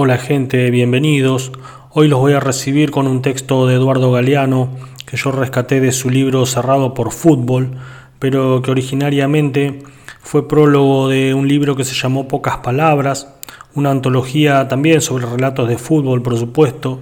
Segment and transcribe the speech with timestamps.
[0.00, 1.50] Hola gente, bienvenidos.
[1.90, 4.68] Hoy los voy a recibir con un texto de Eduardo Galeano
[5.04, 7.72] que yo rescaté de su libro Cerrado por Fútbol,
[8.20, 9.82] pero que originariamente
[10.20, 13.34] fue prólogo de un libro que se llamó Pocas Palabras,
[13.74, 17.00] una antología también sobre relatos de fútbol, por supuesto,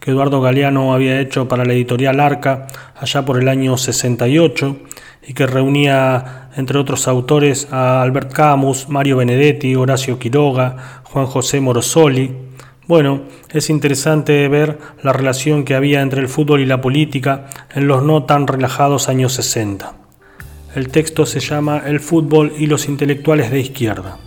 [0.00, 2.66] que Eduardo Galeano había hecho para la editorial Arca
[2.98, 4.74] allá por el año 68
[5.26, 11.60] y que reunía, entre otros autores, a Albert Camus, Mario Benedetti, Horacio Quiroga, Juan José
[11.60, 12.32] Morosoli.
[12.86, 17.86] Bueno, es interesante ver la relación que había entre el fútbol y la política en
[17.86, 19.94] los no tan relajados años 60.
[20.74, 24.18] El texto se llama El fútbol y los intelectuales de izquierda.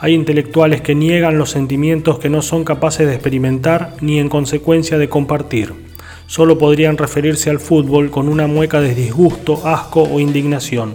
[0.00, 4.96] Hay intelectuales que niegan los sentimientos que no son capaces de experimentar ni en consecuencia
[4.96, 5.88] de compartir
[6.28, 10.94] solo podrían referirse al fútbol con una mueca de disgusto, asco o indignación.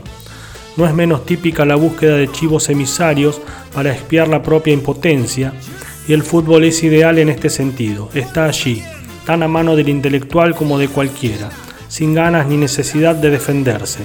[0.76, 3.42] No es menos típica la búsqueda de chivos emisarios
[3.74, 5.54] para espiar la propia impotencia,
[6.08, 8.84] y el fútbol es ideal en este sentido, está allí,
[9.26, 11.50] tan a mano del intelectual como de cualquiera,
[11.88, 14.04] sin ganas ni necesidad de defenderse.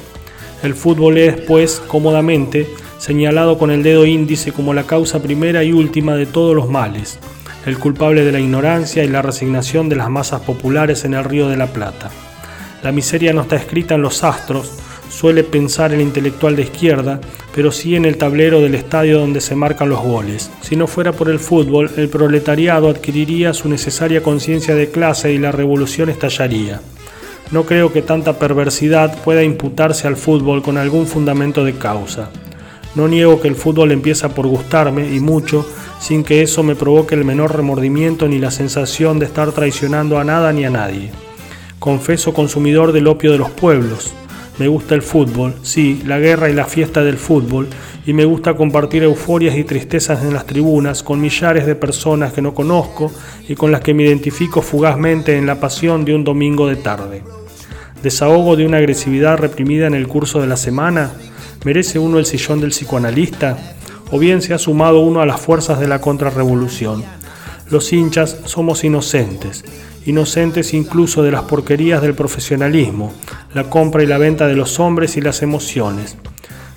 [0.63, 2.69] El fútbol es, pues, cómodamente
[2.99, 7.19] señalado con el dedo índice como la causa primera y última de todos los males,
[7.65, 11.49] el culpable de la ignorancia y la resignación de las masas populares en el Río
[11.49, 12.11] de la Plata.
[12.83, 14.73] La miseria no está escrita en los astros,
[15.09, 17.21] suele pensar el intelectual de izquierda,
[17.55, 20.51] pero sí en el tablero del estadio donde se marcan los goles.
[20.61, 25.39] Si no fuera por el fútbol, el proletariado adquiriría su necesaria conciencia de clase y
[25.39, 26.81] la revolución estallaría.
[27.51, 32.31] No creo que tanta perversidad pueda imputarse al fútbol con algún fundamento de causa.
[32.95, 35.65] No niego que el fútbol empieza por gustarme y mucho,
[35.99, 40.25] sin que eso me provoque el menor remordimiento ni la sensación de estar traicionando a
[40.25, 41.11] nada ni a nadie.
[41.79, 44.13] Confeso consumidor del opio de los pueblos.
[44.59, 47.69] Me gusta el fútbol, sí, la guerra y la fiesta del fútbol,
[48.07, 52.43] y me gusta compartir euforias y tristezas en las tribunas con millares de personas que
[52.43, 53.13] no conozco
[53.49, 57.23] y con las que me identifico fugazmente en la pasión de un domingo de tarde.
[58.03, 61.13] ¿Desahogo de una agresividad reprimida en el curso de la semana?
[61.65, 63.57] ¿Merece uno el sillón del psicoanalista?
[64.11, 67.05] o bien se ha sumado uno a las fuerzas de la contrarrevolución.
[67.71, 69.65] Los hinchas somos inocentes,
[70.09, 73.13] inocentes incluso de las porquerías del profesionalismo,
[73.53, 76.17] la compra y la venta de los hombres y las emociones.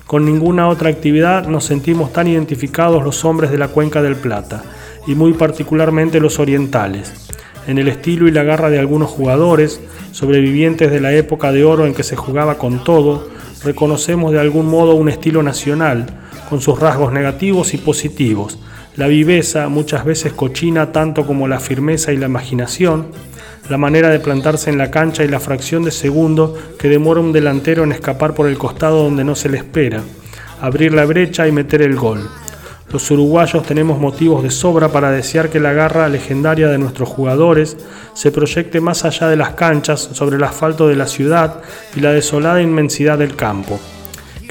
[0.06, 4.62] Con ninguna otra actividad nos sentimos tan identificados los hombres de la cuenca del Plata,
[5.06, 7.30] y muy particularmente los orientales.
[7.66, 11.86] En el estilo y la garra de algunos jugadores, sobrevivientes de la época de oro
[11.86, 13.28] en que se jugaba con todo,
[13.64, 16.06] reconocemos de algún modo un estilo nacional,
[16.52, 18.58] con sus rasgos negativos y positivos,
[18.96, 23.06] la viveza, muchas veces cochina tanto como la firmeza y la imaginación,
[23.70, 27.32] la manera de plantarse en la cancha y la fracción de segundo que demora un
[27.32, 30.02] delantero en escapar por el costado donde no se le espera,
[30.60, 32.28] abrir la brecha y meter el gol.
[32.92, 37.78] Los uruguayos tenemos motivos de sobra para desear que la garra legendaria de nuestros jugadores
[38.12, 41.62] se proyecte más allá de las canchas sobre el asfalto de la ciudad
[41.96, 43.80] y la desolada inmensidad del campo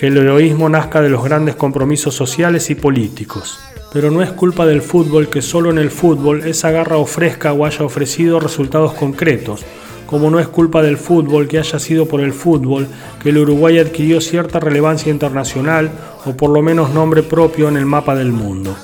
[0.02, 3.60] que el heroísmo nazca de los grandes compromisos sociales y políticos.
[3.94, 7.68] Pero no es culpa del fútbol que solo en el fútbol esa garra ofrezca o
[7.68, 9.64] haya ofrecido resultados concretos,
[10.08, 12.88] como no es culpa del fútbol que haya sido por el fútbol
[13.22, 15.92] que el Uruguay adquirió cierta relevancia internacional
[16.26, 18.76] o por lo menos nombre propio en el mapa del mundo.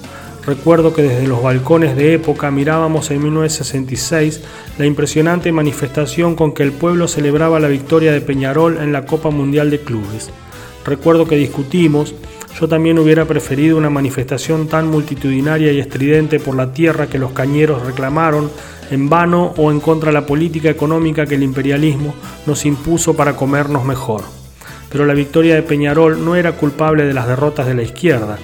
[0.45, 4.43] Recuerdo que desde los balcones de época mirábamos en 1966
[4.77, 9.31] la impresionante manifestación con que el pueblo celebraba la victoria de Peñarol en la Copa
[9.31, 10.29] Mundial de Clubes.
[10.87, 12.15] Recuerdo que discutimos,
[12.57, 17.33] yo también hubiera preferido una manifestación tan multitudinaria y estridente por la tierra que los
[17.33, 18.49] cañeros reclamaron
[18.89, 23.35] en vano o en contra de la política económica que el imperialismo nos impuso para
[23.35, 24.21] comernos mejor.
[24.89, 28.37] Pero la victoria de Peñarol no era culpable de las derrotas de la izquierda.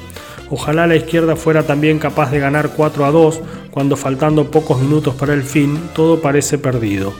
[0.50, 3.40] Ojalá la izquierda fuera también capaz de ganar 4 a 2
[3.72, 7.14] cuando faltando pocos minutos para el fin, todo parece perdido.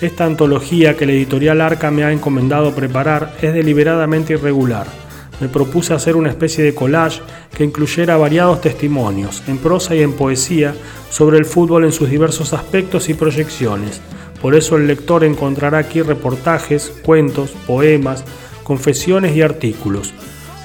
[0.00, 4.86] Esta antología que la editorial Arca me ha encomendado preparar es deliberadamente irregular.
[5.40, 7.20] Me propuse hacer una especie de collage
[7.54, 10.74] que incluyera variados testimonios, en prosa y en poesía,
[11.10, 14.00] sobre el fútbol en sus diversos aspectos y proyecciones.
[14.40, 18.24] Por eso el lector encontrará aquí reportajes, cuentos, poemas,
[18.62, 20.14] confesiones y artículos.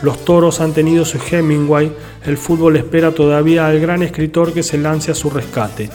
[0.02, 1.92] Los toros han tenido su Hemingway,
[2.26, 5.90] el fútbol espera todavía al gran escritor que se lance a su rescate.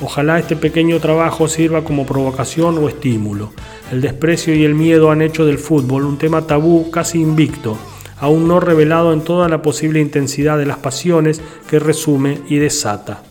[0.00, 3.52] Ojalá este pequeño trabajo sirva como provocación o estímulo.
[3.90, 7.76] El desprecio y el miedo han hecho del fútbol un tema tabú casi invicto,
[8.18, 13.22] aún no revelado en toda la posible intensidad de las pasiones que resume y desata.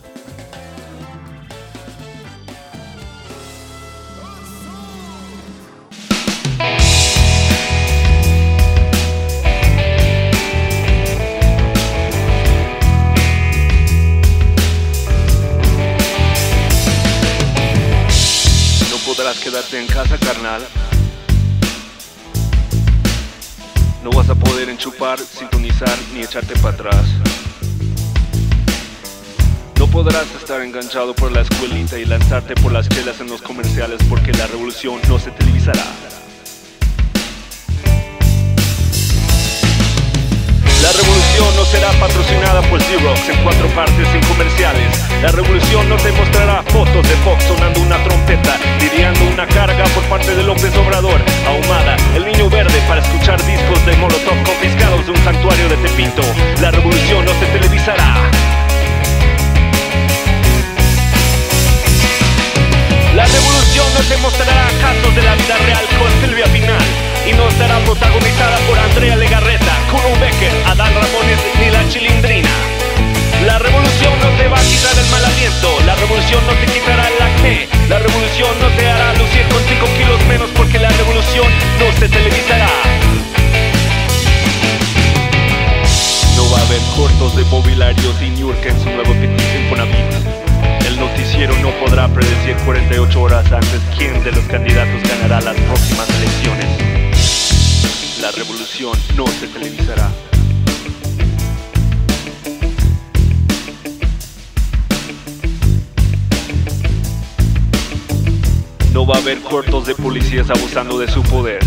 [109.30, 111.58] Haber cortos de policías abusando de su poder.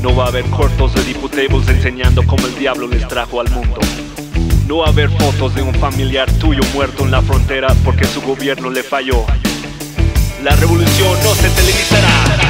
[0.00, 3.78] No va a haber cortos de diputables enseñando cómo el diablo les trajo al mundo.
[4.66, 8.22] No va a haber fotos de un familiar tuyo muerto en la frontera porque su
[8.22, 9.26] gobierno le falló.
[10.42, 12.47] La revolución no se televisará.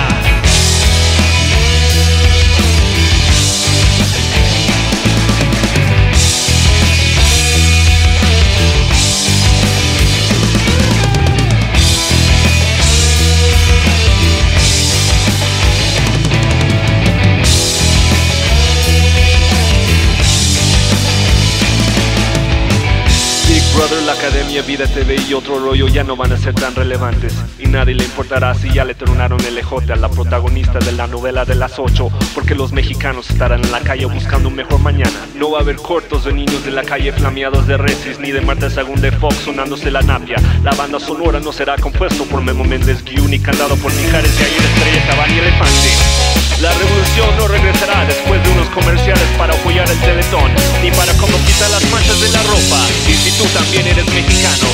[24.19, 27.33] Academia Vida TV y otro rollo ya no van a ser tan relevantes.
[27.57, 31.07] Y nadie le importará si ya le tronaron el ejote a la protagonista de la
[31.07, 35.13] novela de las 8 Porque los mexicanos estarán en la calle buscando un mejor mañana.
[35.37, 38.41] No va a haber cortos de niños de la calle flameados de Resis Ni de
[38.41, 40.43] Marta Sagún de Fox sonándose la napia.
[40.65, 44.63] La banda sonora no será compuesto por Memo Méndez Guiú Ni cantado por Mijares Ayer
[44.63, 46.28] Estrella Cabal y Elefante
[46.61, 50.51] la revolución no regresará después de unos comerciales para apoyar el teletón,
[50.83, 54.67] ni para como quitar las manchas de la ropa, y si tú también eres mexicano.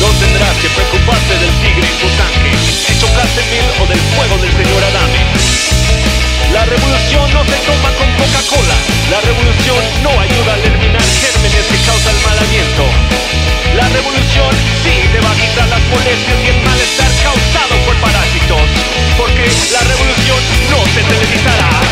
[0.00, 4.34] No tendrás que preocuparte del tigre en tu tanque, si chocaste mil o del fuego
[4.40, 5.22] del señor Adame.
[6.52, 8.78] La revolución no se toma con Coca-Cola,
[9.12, 12.84] la revolución no ayuda a eliminar gérmenes que causan mal aliento.
[13.76, 17.45] La revolución sí te va a quitar las molestias y el malestar causado
[17.84, 18.62] por parásitos,
[19.16, 20.38] porque la revolución
[20.70, 21.85] no se televisará.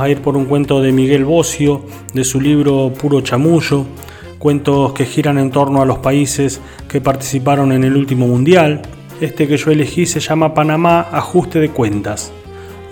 [0.00, 1.82] A ir por un cuento de Miguel Bocio,
[2.14, 3.84] de su libro Puro Chamullo,
[4.38, 8.82] cuentos que giran en torno a los países que participaron en el último mundial.
[9.20, 12.32] Este que yo elegí se llama Panamá Ajuste de Cuentas.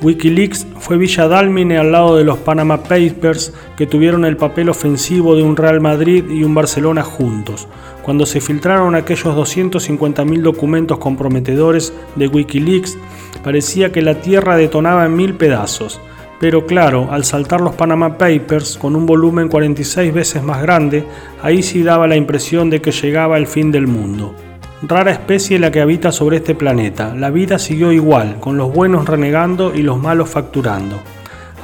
[0.00, 5.34] Wikileaks fue Villa Dálmine al lado de los Panama Papers que tuvieron el papel ofensivo
[5.34, 7.66] de un Real Madrid y un Barcelona juntos,
[8.02, 12.96] cuando se filtraron aquellos 250.000 documentos comprometedores de Wikileaks,
[13.42, 16.00] parecía que la Tierra detonaba en mil pedazos.
[16.40, 21.04] Pero claro, al saltar los Panama Papers con un volumen 46 veces más grande,
[21.42, 24.34] ahí sí daba la impresión de que llegaba el fin del mundo.
[24.82, 29.06] Rara especie la que habita sobre este planeta, la vida siguió igual, con los buenos
[29.06, 31.00] renegando y los malos facturando.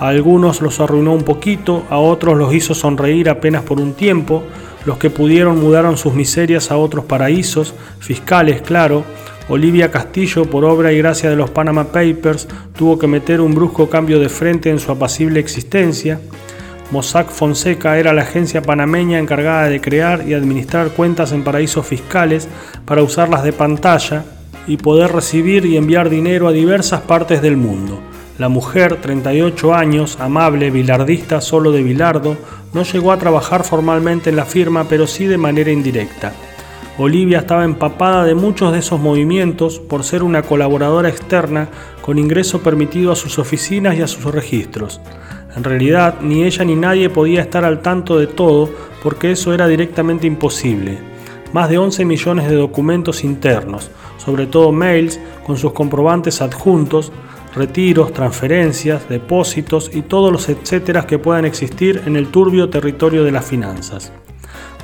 [0.01, 4.43] A algunos los arruinó un poquito, a otros los hizo sonreír apenas por un tiempo,
[4.85, 9.05] los que pudieron mudaron sus miserias a otros paraísos, fiscales, claro,
[9.49, 13.91] Olivia Castillo, por obra y gracia de los Panama Papers, tuvo que meter un brusco
[13.91, 16.19] cambio de frente en su apacible existencia.
[16.91, 22.49] Mossack Fonseca era la agencia panameña encargada de crear y administrar cuentas en paraísos fiscales
[22.87, 24.25] para usarlas de pantalla
[24.67, 28.01] y poder recibir y enviar dinero a diversas partes del mundo.
[28.39, 32.37] La mujer, 38 años, amable, bilardista solo de Bilardo,
[32.73, 36.33] no llegó a trabajar formalmente en la firma, pero sí de manera indirecta.
[36.97, 41.69] Olivia estaba empapada de muchos de esos movimientos por ser una colaboradora externa
[42.03, 45.01] con ingreso permitido a sus oficinas y a sus registros.
[45.57, 48.71] En realidad, ni ella ni nadie podía estar al tanto de todo
[49.03, 50.99] porque eso era directamente imposible.
[51.53, 57.11] Más de 11 millones de documentos internos, sobre todo mails con sus comprobantes adjuntos,
[57.57, 63.33] retiros, transferencias, depósitos y todos los etcéteras que puedan existir en el turbio territorio de
[63.33, 64.13] las finanzas.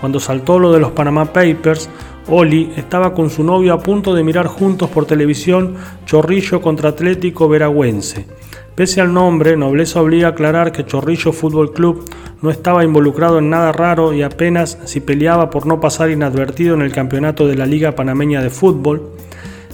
[0.01, 1.91] Cuando saltó lo de los Panama Papers,
[2.29, 5.75] Oli estaba con su novio a punto de mirar juntos por televisión
[6.07, 8.27] Chorrillo contra Atlético Veragüense.
[8.75, 12.09] Pese al nombre, Nobleza obliga a aclarar que Chorrillo Fútbol Club
[12.41, 16.83] no estaba involucrado en nada raro y apenas si peleaba por no pasar inadvertido en
[16.83, 19.03] el campeonato de la Liga Panameña de Fútbol.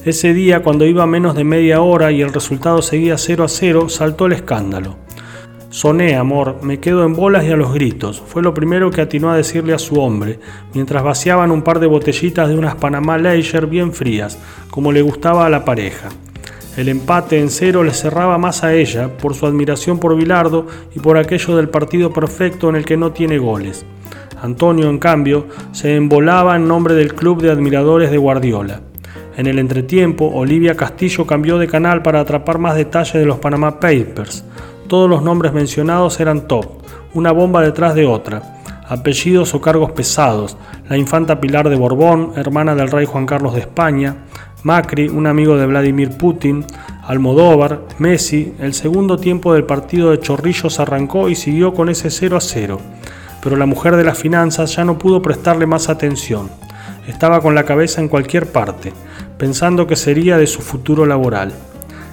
[0.04, 3.88] Ese día, cuando iba menos de media hora y el resultado seguía 0 a 0,
[3.88, 5.05] saltó el escándalo.
[5.76, 8.22] Soné, amor, me quedo en bolas y a los gritos.
[8.26, 10.38] Fue lo primero que atinó a decirle a su hombre,
[10.72, 14.38] mientras vaciaban un par de botellitas de unas Panamá Leisure bien frías,
[14.70, 16.08] como le gustaba a la pareja.
[16.78, 20.98] El empate en cero le cerraba más a ella por su admiración por Bilardo y
[20.98, 23.84] por aquello del partido perfecto en el que no tiene goles.
[24.40, 28.80] Antonio, en cambio, se embolaba en nombre del club de admiradores de Guardiola.
[29.36, 33.78] En el entretiempo, Olivia Castillo cambió de canal para atrapar más detalles de los Panama
[33.78, 34.42] Papers.
[34.88, 36.66] Todos los nombres mencionados eran top,
[37.12, 38.60] una bomba detrás de otra.
[38.88, 40.56] Apellidos o cargos pesados.
[40.88, 44.14] La infanta Pilar de Borbón, hermana del rey Juan Carlos de España.
[44.62, 46.64] Macri, un amigo de Vladimir Putin.
[47.02, 48.54] Almodóvar, Messi.
[48.60, 52.78] El segundo tiempo del partido de Chorrillos arrancó y siguió con ese 0 a 0.
[53.42, 56.48] Pero la mujer de las finanzas ya no pudo prestarle más atención.
[57.08, 58.92] Estaba con la cabeza en cualquier parte,
[59.36, 61.52] pensando que sería de su futuro laboral.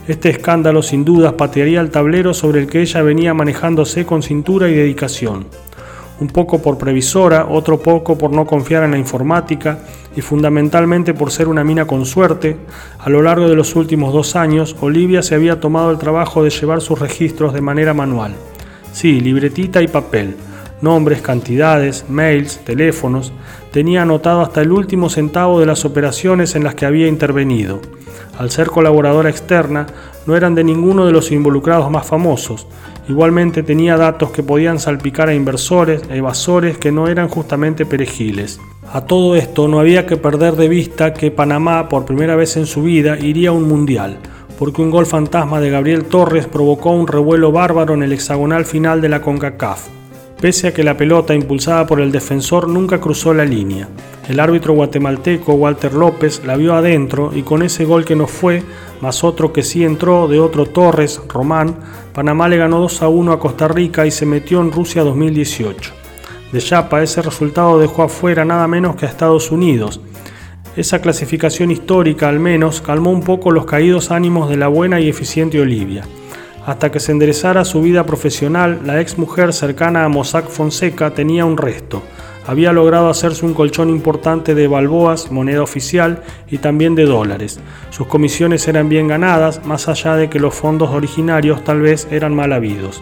[0.05, 4.67] Este escándalo sin dudas patearía el tablero sobre el que ella venía manejándose con cintura
[4.67, 5.45] y dedicación.
[6.19, 9.79] Un poco por previsora, otro poco por no confiar en la informática
[10.13, 12.57] y fundamentalmente por ser una mina con suerte,
[13.00, 16.50] a lo largo de los últimos dos años Olivia se había tomado el trabajo de
[16.50, 18.33] llevar sus registros de manera manual.
[18.91, 20.36] Sí, libretita y papel,
[20.81, 23.31] nombres, cantidades, mails, teléfonos,
[23.72, 27.79] tenía anotado hasta el último centavo de las operaciones en las que había intervenido
[28.38, 29.88] al ser colaboradora externa,
[30.25, 32.68] no eran de ninguno de los involucrados más famosos.
[33.08, 38.60] Igualmente tenía datos que podían salpicar a inversores e evasores que no eran justamente perejiles.
[38.92, 42.66] A todo esto no había que perder de vista que Panamá, por primera vez en
[42.66, 44.18] su vida, iría a un mundial,
[44.58, 49.02] porque un gol fantasma de Gabriel Torres provocó un revuelo bárbaro en el hexagonal final
[49.02, 50.02] de la CONCACAF
[50.44, 53.88] pese a que la pelota impulsada por el defensor nunca cruzó la línea.
[54.28, 58.62] El árbitro guatemalteco Walter López la vio adentro y con ese gol que no fue,
[59.00, 61.78] más otro que sí entró de otro Torres, Román,
[62.14, 65.94] Panamá le ganó 2 a 1 a Costa Rica y se metió en Rusia 2018.
[66.52, 70.02] De Chapa ese resultado dejó afuera nada menos que a Estados Unidos.
[70.76, 75.08] Esa clasificación histórica al menos calmó un poco los caídos ánimos de la buena y
[75.08, 76.04] eficiente Olivia.
[76.65, 81.43] Hasta que se enderezara su vida profesional, la ex mujer cercana a Mossack Fonseca tenía
[81.43, 82.01] un resto.
[82.48, 87.60] Había logrado hacerse un colchón importante de balboas, moneda oficial, y también de dólares.
[87.89, 92.34] Sus comisiones eran bien ganadas, más allá de que los fondos originarios tal vez eran
[92.34, 93.01] mal habidos.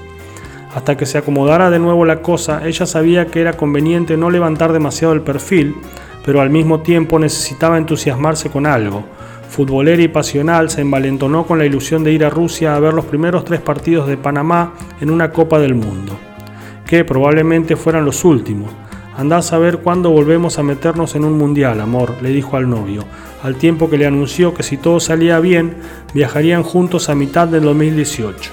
[0.73, 4.73] Hasta que se acomodara de nuevo la cosa, ella sabía que era conveniente no levantar
[4.73, 5.75] demasiado el perfil,
[6.25, 9.03] pero al mismo tiempo necesitaba entusiasmarse con algo
[9.51, 13.03] futbolera y pasional, se envalentonó con la ilusión de ir a Rusia a ver los
[13.03, 16.17] primeros tres partidos de Panamá en una Copa del Mundo,
[16.87, 18.71] que probablemente fueran los últimos.
[19.17, 23.03] Andá a saber cuándo volvemos a meternos en un mundial, amor, le dijo al novio,
[23.43, 25.75] al tiempo que le anunció que si todo salía bien,
[26.13, 28.51] viajarían juntos a mitad del 2018.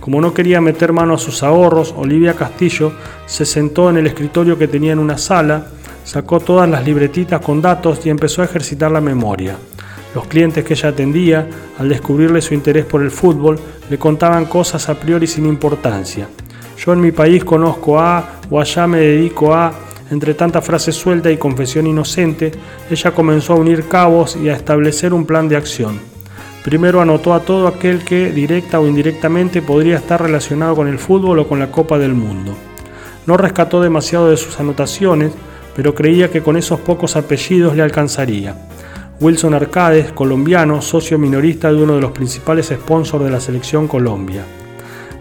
[0.00, 2.94] Como no quería meter mano a sus ahorros, Olivia Castillo
[3.26, 5.66] se sentó en el escritorio que tenía en una sala,
[6.04, 9.58] sacó todas las libretitas con datos y empezó a ejercitar la memoria.
[10.14, 14.88] Los clientes que ella atendía, al descubrirle su interés por el fútbol, le contaban cosas
[14.88, 16.28] a priori sin importancia.
[16.76, 19.72] Yo en mi país conozco a, o allá me dedico a,
[20.10, 22.52] entre tanta frase suelta y confesión inocente,
[22.90, 25.98] ella comenzó a unir cabos y a establecer un plan de acción.
[26.62, 31.38] Primero anotó a todo aquel que, directa o indirectamente, podría estar relacionado con el fútbol
[31.38, 32.54] o con la Copa del Mundo.
[33.26, 35.32] No rescató demasiado de sus anotaciones,
[35.74, 38.54] pero creía que con esos pocos apellidos le alcanzaría.
[39.22, 44.42] Wilson Arcades, colombiano, socio minorista de uno de los principales sponsors de la selección Colombia.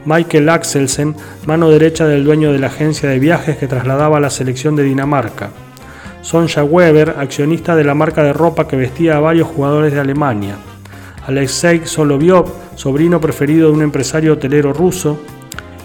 [0.05, 1.15] Michael Axelsen,
[1.45, 4.81] mano derecha del dueño de la agencia de viajes que trasladaba a la selección de
[4.81, 5.51] Dinamarca.
[6.23, 10.55] Sonja Weber, accionista de la marca de ropa que vestía a varios jugadores de Alemania.
[11.27, 15.19] Alexei Solovyov, sobrino preferido de un empresario hotelero ruso.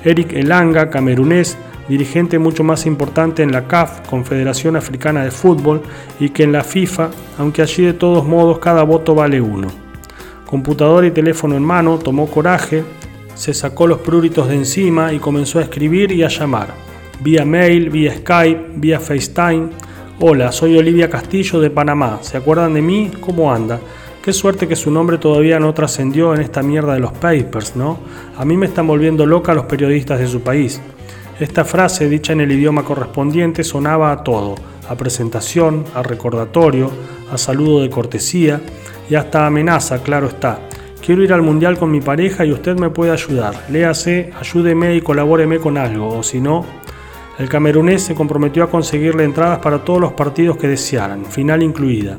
[0.05, 5.83] Eric Elanga, camerunés, dirigente mucho más importante en la CAF, Confederación Africana de Fútbol,
[6.21, 9.69] y que en la FIFA, aunque allí de todos modos cada voto vale uno.
[10.47, 12.85] Computador y teléfono en mano, tomó coraje,
[13.35, 16.69] se sacó los pruritos de encima y comenzó a escribir y a llamar.
[17.21, 19.69] Vía mail, vía Skype, vía FaceTime.
[20.21, 22.19] Hola, soy Olivia Castillo de Panamá.
[22.23, 23.11] ¿Se acuerdan de mí?
[23.21, 23.78] ¿Cómo anda?
[24.23, 27.99] Qué suerte que su nombre todavía no trascendió en esta mierda de los papers, ¿no?
[28.37, 30.81] A mí me están volviendo loca los periodistas de su país.
[31.38, 34.55] Esta frase, dicha en el idioma correspondiente, sonaba a todo,
[34.88, 36.91] a presentación, a recordatorio,
[37.30, 38.63] a saludo de cortesía
[39.11, 40.61] y hasta amenaza, claro está.
[41.04, 43.54] Quiero ir al mundial con mi pareja y usted me puede ayudar.
[43.69, 46.65] Léase, ayúdeme y colabóreme con algo, o si no...
[47.39, 52.19] El camerunés se comprometió a conseguirle entradas para todos los partidos que desearan, final incluida.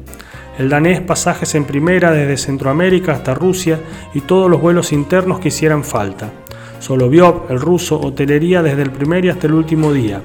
[0.60, 3.80] El danés pasajes en primera desde Centroamérica hasta Rusia
[4.14, 6.32] y todos los vuelos internos que hicieran falta.
[6.80, 10.22] Solovyov, el ruso, hotelería desde el primer y hasta el último día.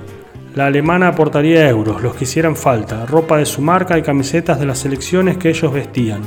[0.54, 4.66] La alemana aportaría euros, los que hicieran falta, ropa de su marca y camisetas de
[4.66, 6.20] las selecciones que ellos vestían.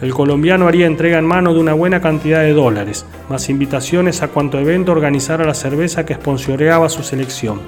[0.00, 4.28] El colombiano haría entrega en mano de una buena cantidad de dólares, más invitaciones a
[4.28, 7.60] cuanto evento organizara la cerveza que sponsoreaba su selección.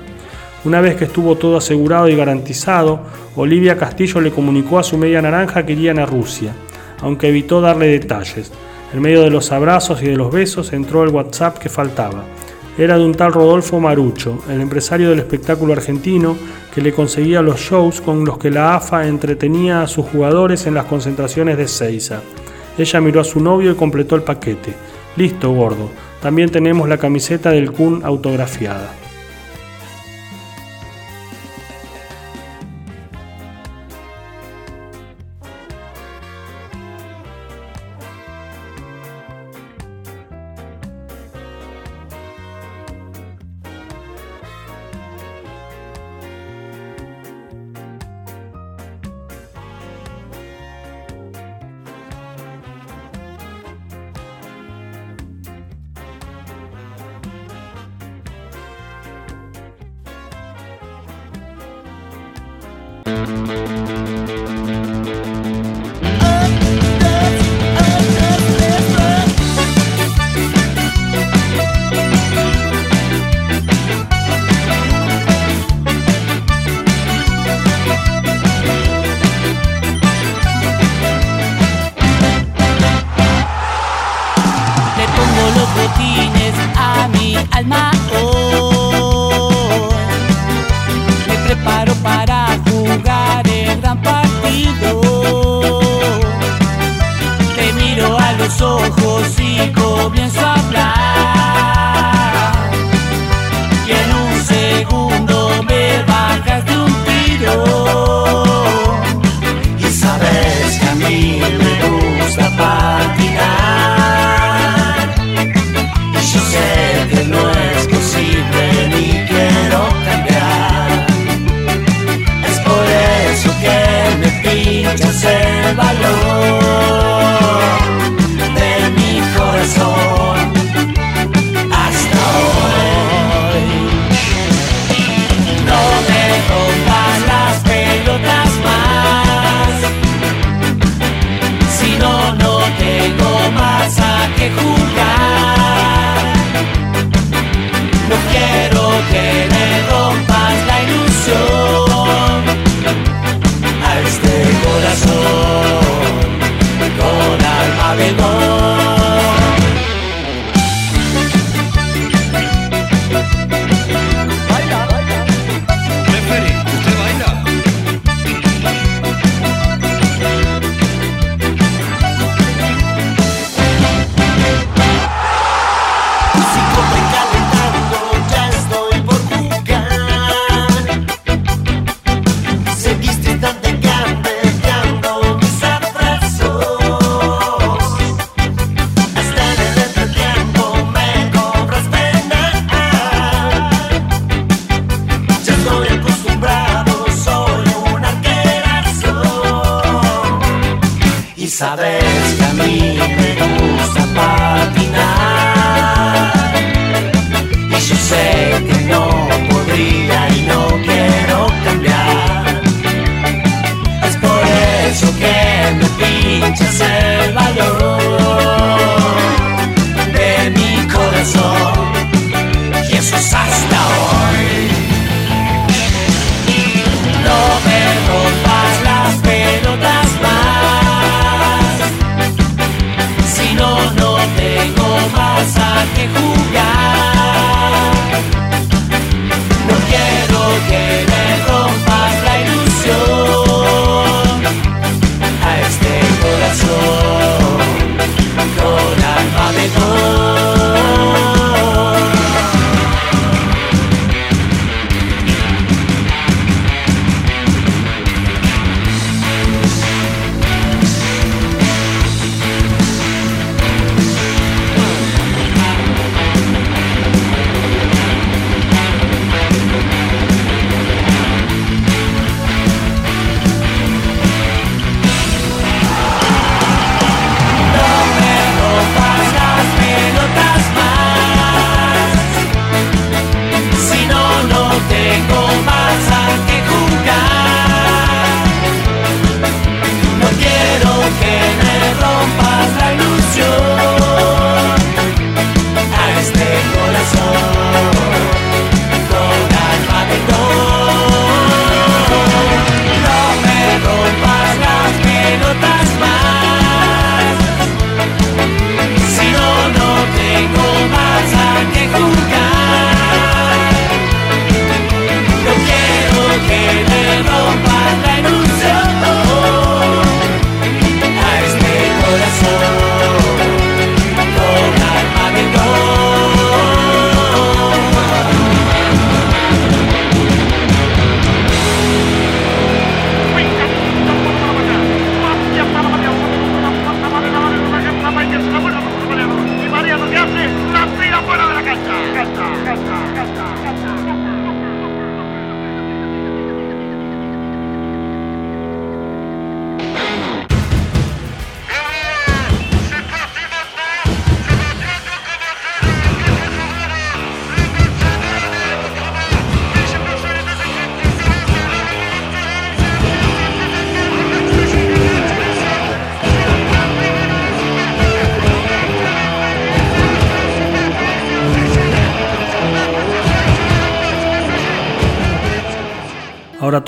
[0.65, 3.01] Una vez que estuvo todo asegurado y garantizado,
[3.37, 6.55] Olivia Castillo le comunicó a su media naranja que irían a Rusia,
[7.03, 8.51] aunque evitó darle detalles.
[8.95, 12.23] En medio de los abrazos y de los besos entró el WhatsApp que faltaba.
[12.79, 16.37] Era de un tal Rodolfo Marucho, el empresario del espectáculo argentino
[16.73, 20.75] que le conseguía los shows con los que la AFA entretenía a sus jugadores en
[20.75, 22.21] las concentraciones de Seiza.
[22.79, 24.73] Ella miró a su novio y completó el paquete.
[25.17, 25.91] Listo, gordo.
[26.23, 28.95] También tenemos la camiseta del Kun autografiada.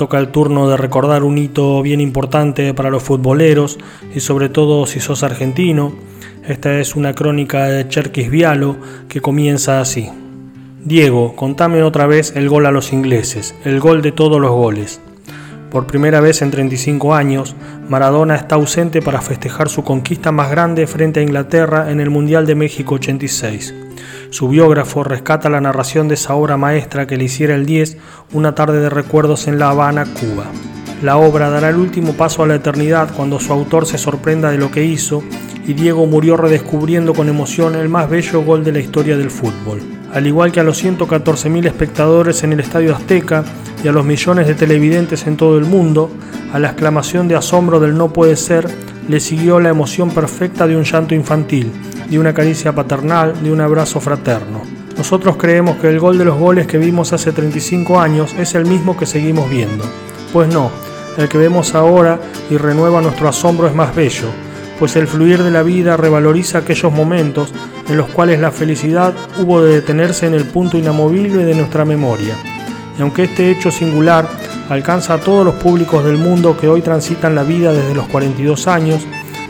[0.07, 3.77] Toca el turno de recordar un hito bien importante para los futboleros
[4.15, 5.91] y sobre todo si sos argentino.
[6.47, 8.77] Esta es una crónica de Cherkis Vialo
[9.09, 10.09] que comienza así.
[10.81, 15.01] Diego, contame otra vez el gol a los ingleses, el gol de todos los goles.
[15.71, 17.57] Por primera vez en 35 años,
[17.89, 22.45] Maradona está ausente para festejar su conquista más grande frente a Inglaterra en el Mundial
[22.45, 23.86] de México 86.
[24.29, 27.97] Su biógrafo rescata la narración de esa obra maestra que le hiciera el 10
[28.33, 30.45] una tarde de recuerdos en La Habana, Cuba.
[31.01, 34.57] La obra dará el último paso a la eternidad cuando su autor se sorprenda de
[34.57, 35.23] lo que hizo
[35.67, 39.79] y Diego murió redescubriendo con emoción el más bello gol de la historia del fútbol.
[40.13, 43.43] Al igual que a los 114.000 espectadores en el Estadio Azteca
[43.83, 46.09] y a los millones de televidentes en todo el mundo,
[46.53, 48.67] a la exclamación de asombro del no puede ser
[49.07, 51.71] le siguió la emoción perfecta de un llanto infantil,
[52.09, 54.61] de una caricia paternal, de un abrazo fraterno.
[54.97, 58.65] Nosotros creemos que el gol de los goles que vimos hace 35 años es el
[58.65, 59.83] mismo que seguimos viendo.
[60.33, 60.71] Pues no,
[61.17, 64.27] el que vemos ahora y renueva nuestro asombro es más bello,
[64.79, 67.53] pues el fluir de la vida revaloriza aquellos momentos
[67.87, 72.35] en los cuales la felicidad hubo de detenerse en el punto inamovible de nuestra memoria.
[72.97, 74.27] Y aunque este hecho singular
[74.69, 78.67] alcanza a todos los públicos del mundo que hoy transitan la vida desde los 42
[78.67, 79.05] años,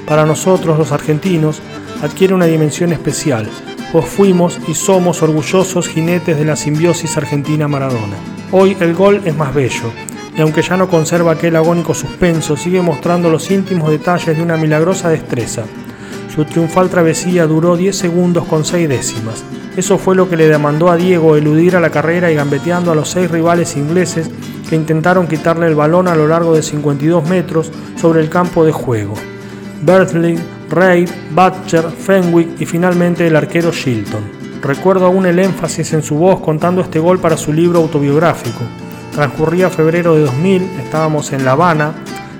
[0.05, 1.61] para nosotros los argentinos
[2.01, 3.49] adquiere una dimensión especial,
[3.91, 8.17] pues fuimos y somos orgullosos jinetes de la simbiosis Argentina-Maradona.
[8.51, 9.91] Hoy el gol es más bello,
[10.35, 14.55] y aunque ya no conserva aquel agónico suspenso, sigue mostrando los íntimos detalles de una
[14.55, 15.63] milagrosa destreza.
[16.33, 19.43] Su triunfal travesía duró 10 segundos con 6 décimas.
[19.75, 22.95] Eso fue lo que le demandó a Diego eludir a la carrera y gambeteando a
[22.95, 24.29] los seis rivales ingleses
[24.69, 28.71] que intentaron quitarle el balón a lo largo de 52 metros sobre el campo de
[28.71, 29.13] juego.
[29.81, 30.37] Berthley,
[30.69, 34.37] Reid, Butcher, Fenwick y finalmente el arquero Shilton.
[34.61, 38.61] Recuerdo aún el énfasis en su voz contando este gol para su libro autobiográfico.
[39.13, 41.93] Transcurría febrero de 2000, estábamos en La Habana,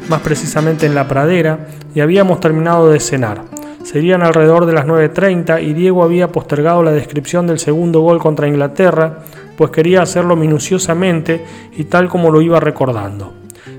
[0.10, 3.57] más precisamente en La Pradera, y habíamos terminado de cenar.
[3.88, 8.46] Serían alrededor de las 9.30 y Diego había postergado la descripción del segundo gol contra
[8.46, 9.20] Inglaterra,
[9.56, 13.32] pues quería hacerlo minuciosamente y tal como lo iba recordando.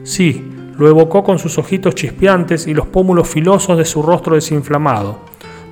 [0.04, 5.18] Sí, lo evocó con sus ojitos chispeantes y los pómulos filosos de su rostro desinflamado.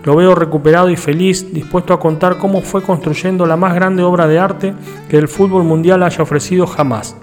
[0.05, 4.27] Lo veo recuperado y feliz, dispuesto a contar cómo fue construyendo la más grande obra
[4.27, 4.75] de arte
[5.09, 7.16] que el fútbol mundial haya ofrecido jamás.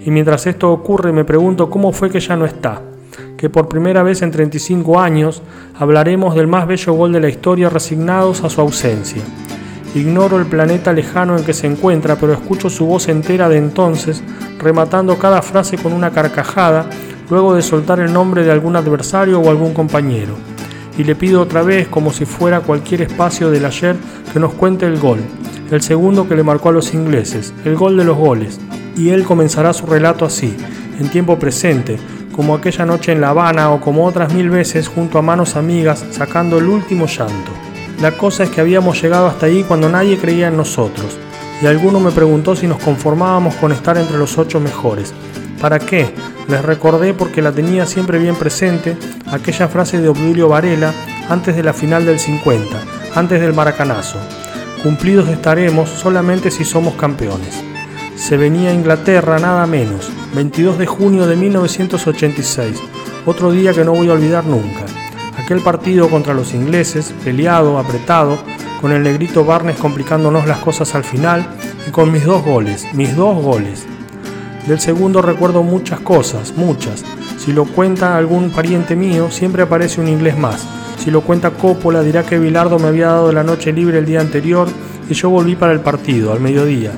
[0.00, 2.80] Y mientras esto ocurre me pregunto cómo fue que ya no está,
[3.44, 5.42] que por primera vez en 35 años
[5.78, 9.20] hablaremos del más bello gol de la historia resignados a su ausencia.
[9.94, 14.24] Ignoro el planeta lejano en que se encuentra, pero escucho su voz entera de entonces,
[14.58, 16.88] rematando cada frase con una carcajada,
[17.28, 20.36] luego de soltar el nombre de algún adversario o algún compañero
[20.96, 23.94] y le pido otra vez, como si fuera cualquier espacio del ayer,
[24.32, 25.18] que nos cuente el gol,
[25.70, 28.58] el segundo que le marcó a los ingleses, el gol de los goles.
[28.96, 30.56] Y él comenzará su relato así,
[31.00, 31.98] en tiempo presente,
[32.34, 36.04] como aquella noche en La Habana o como otras mil veces junto a manos amigas
[36.10, 37.52] sacando el último llanto.
[38.00, 41.16] La cosa es que habíamos llegado hasta ahí cuando nadie creía en nosotros,
[41.62, 45.14] y alguno me preguntó si nos conformábamos con estar entre los ocho mejores.
[45.60, 46.12] ¿Para qué?
[46.48, 48.96] Les recordé porque la tenía siempre bien presente
[49.30, 50.92] aquella frase de Obdulio Varela
[51.28, 52.66] antes de la final del 50,
[53.14, 54.18] antes del maracanazo.
[54.82, 57.62] Cumplidos estaremos solamente si somos campeones.
[58.16, 62.80] Se venía a Inglaterra nada menos, 22 de junio de 1986,
[63.24, 64.84] otro día que no voy a olvidar nunca.
[65.38, 68.38] Aquel partido contra los ingleses, peleado, apretado,
[68.80, 71.46] con el negrito Barnes complicándonos las cosas al final
[71.86, 73.86] y con mis dos goles, mis dos goles.
[74.66, 77.04] Del segundo recuerdo muchas cosas, muchas.
[77.38, 80.66] Si lo cuenta algún pariente mío, siempre aparece un inglés más.
[80.98, 84.20] Si lo cuenta Coppola, dirá que Bilardo me había dado la noche libre el día
[84.20, 84.66] anterior
[85.08, 86.92] y yo volví para el partido, al mediodía.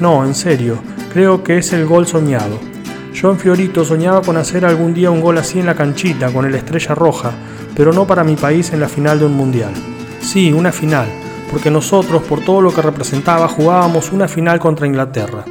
[0.00, 0.78] No, en serio,
[1.14, 2.73] creo que es el gol soñado.
[3.14, 6.46] Yo en Fiorito soñaba con hacer algún día un gol así en la canchita, con
[6.46, 7.30] el estrella roja,
[7.76, 9.72] pero no para mi país en la final de un mundial.
[10.20, 11.06] Sí, una final,
[11.52, 15.44] porque nosotros, por todo lo que representaba, jugábamos una final contra Inglaterra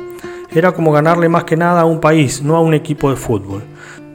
[0.54, 3.64] era como ganarle más que nada a un país, no a un equipo de fútbol.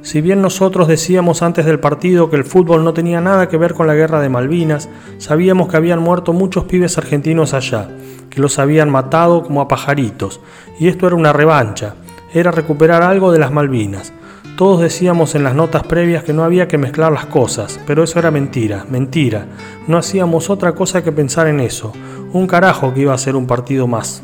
[0.02, 3.74] Si bien nosotros decíamos antes del partido que el fútbol no tenía nada que ver
[3.74, 7.88] con la guerra de Malvinas, sabíamos que habían muerto muchos pibes argentinos allá,
[8.30, 10.40] que los habían matado como a pajaritos,
[10.78, 11.94] y esto era una revancha,
[12.32, 14.12] era recuperar algo de las Malvinas.
[14.56, 18.18] Todos decíamos en las notas previas que no había que mezclar las cosas, pero eso
[18.18, 19.46] era mentira, mentira.
[19.86, 21.92] No hacíamos otra cosa que pensar en eso.
[22.32, 24.22] Un carajo que iba a ser un partido más.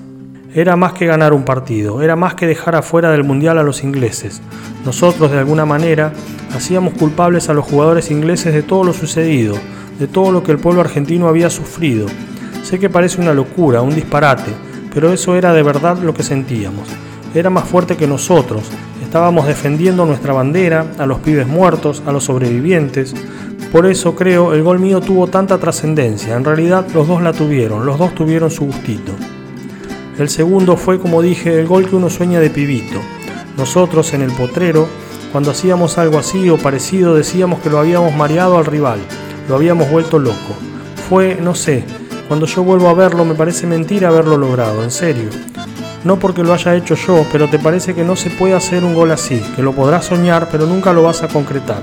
[0.52, 3.84] Era más que ganar un partido, era más que dejar afuera del Mundial a los
[3.84, 4.42] ingleses.
[4.84, 6.12] Nosotros, de alguna manera,
[6.54, 9.56] hacíamos culpables a los jugadores ingleses de todo lo sucedido,
[9.98, 12.06] de todo lo que el pueblo argentino había sufrido.
[12.62, 14.52] Sé que parece una locura, un disparate,
[14.92, 16.88] pero eso era de verdad lo que sentíamos.
[17.34, 18.62] Era más fuerte que nosotros,
[19.02, 23.14] estábamos defendiendo nuestra bandera, a los pibes muertos, a los sobrevivientes.
[23.72, 27.86] Por eso creo el gol mío tuvo tanta trascendencia, en realidad los dos la tuvieron,
[27.86, 29.12] los dos tuvieron su gustito.
[30.16, 33.00] El segundo fue, como dije, el gol que uno sueña de pibito.
[33.56, 34.86] Nosotros en el potrero,
[35.32, 39.00] cuando hacíamos algo así o parecido, decíamos que lo habíamos mareado al rival,
[39.48, 40.54] lo habíamos vuelto loco.
[41.08, 41.84] Fue, no sé,
[42.28, 45.30] cuando yo vuelvo a verlo me parece mentira haberlo logrado, en serio.
[46.04, 48.94] No porque lo haya hecho yo, pero te parece que no se puede hacer un
[48.94, 51.82] gol así, que lo podrás soñar, pero nunca lo vas a concretar.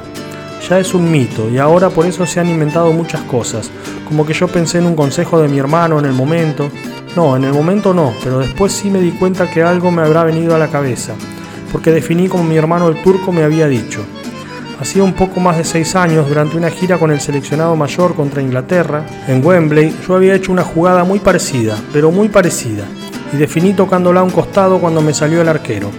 [0.69, 3.71] Ya es un mito y ahora por eso se han inventado muchas cosas,
[4.07, 6.69] como que yo pensé en un consejo de mi hermano en el momento,
[7.15, 10.23] no, en el momento no, pero después sí me di cuenta que algo me habrá
[10.23, 11.13] venido a la cabeza,
[11.71, 14.05] porque definí como mi hermano el turco me había dicho.
[14.79, 18.41] Hacía un poco más de seis años, durante una gira con el seleccionado mayor contra
[18.41, 22.85] Inglaterra, en Wembley, yo había hecho una jugada muy parecida, pero muy parecida,
[23.33, 25.89] y definí tocándola a un costado cuando me salió el arquero.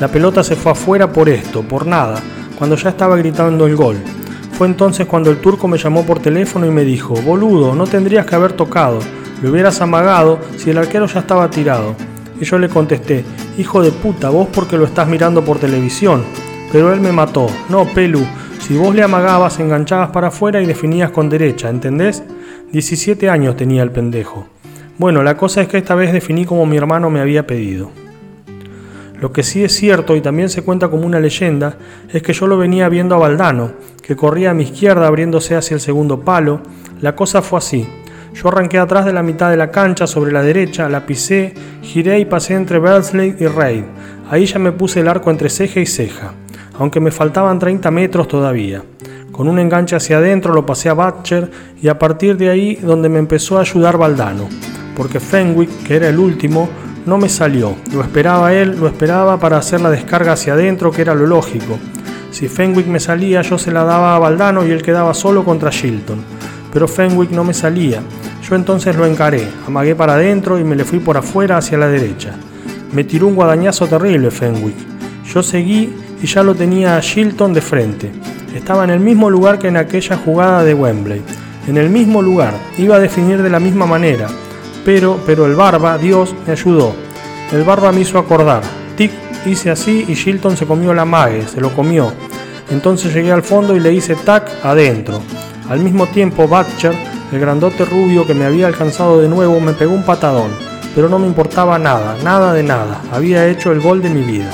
[0.00, 2.20] La pelota se fue afuera por esto, por nada,
[2.58, 3.96] cuando ya estaba gritando el gol.
[4.52, 8.26] Fue entonces cuando el turco me llamó por teléfono y me dijo, boludo, no tendrías
[8.26, 8.98] que haber tocado,
[9.42, 11.94] lo hubieras amagado si el arquero ya estaba tirado.
[12.40, 13.24] Y yo le contesté,
[13.58, 16.24] hijo de puta, vos porque lo estás mirando por televisión.
[16.72, 18.24] Pero él me mató, no, Pelu,
[18.60, 22.22] si vos le amagabas, enganchabas para afuera y definías con derecha, ¿entendés?
[22.72, 24.46] 17 años tenía el pendejo.
[25.00, 27.90] Bueno, la cosa es que esta vez definí como mi hermano me había pedido.
[29.18, 31.78] Lo que sí es cierto y también se cuenta como una leyenda
[32.12, 35.74] es que yo lo venía viendo a Valdano, que corría a mi izquierda abriéndose hacia
[35.74, 36.60] el segundo palo.
[37.00, 37.88] La cosa fue así.
[38.34, 42.18] Yo arranqué atrás de la mitad de la cancha sobre la derecha, la pisé, giré
[42.18, 43.84] y pasé entre Bersley y Reid.
[44.28, 46.34] Ahí ya me puse el arco entre ceja y ceja,
[46.78, 48.82] aunque me faltaban 30 metros todavía.
[49.32, 53.08] Con un enganche hacia adentro lo pasé a Butcher y a partir de ahí donde
[53.08, 54.46] me empezó a ayudar Valdano,
[54.96, 56.68] porque Fenwick, que era el último,
[57.06, 57.76] no me salió.
[57.92, 61.78] Lo esperaba él, lo esperaba para hacer la descarga hacia adentro, que era lo lógico.
[62.30, 65.70] Si Fenwick me salía, yo se la daba a Valdano y él quedaba solo contra
[65.70, 66.18] Shilton.
[66.72, 68.02] Pero Fenwick no me salía.
[68.48, 71.88] Yo entonces lo encaré, amagué para adentro y me le fui por afuera hacia la
[71.88, 72.34] derecha.
[72.92, 74.76] Me tiró un guadañazo terrible Fenwick.
[75.32, 78.12] Yo seguí y ya lo tenía a Shilton de frente.
[78.54, 81.22] Estaba en el mismo lugar que en aquella jugada de Wembley.
[81.68, 84.26] En el mismo lugar, iba a definir de la misma manera.
[84.84, 86.94] Pero, pero el barba, Dios, me ayudó.
[87.52, 88.62] El barba me hizo acordar.
[88.96, 89.12] Tic,
[89.46, 92.12] hice así y Shilton se comió la mague, se lo comió.
[92.70, 95.20] Entonces llegué al fondo y le hice tac adentro.
[95.68, 96.94] Al mismo tiempo, Butcher,
[97.32, 100.50] el grandote rubio que me había alcanzado de nuevo, me pegó un patadón.
[100.94, 103.02] Pero no me importaba nada, nada de nada.
[103.12, 104.50] Había hecho el gol de mi vida.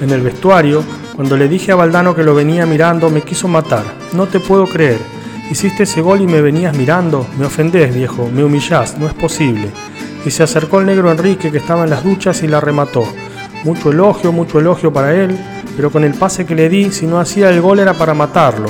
[0.00, 0.82] En el vestuario,
[1.14, 3.84] cuando le dije a Valdano que lo venía mirando, me quiso matar.
[4.12, 4.98] No te puedo creer.
[5.50, 7.26] Hiciste ese gol y me venías mirando.
[7.38, 9.70] Me ofendés, viejo, me humillás, no es posible.
[10.26, 13.04] Y se acercó el negro Enrique que estaba en las duchas y la remató.
[13.64, 15.38] Mucho elogio, mucho elogio para él,
[15.74, 18.68] pero con el pase que le di, si no hacía el gol era para matarlo.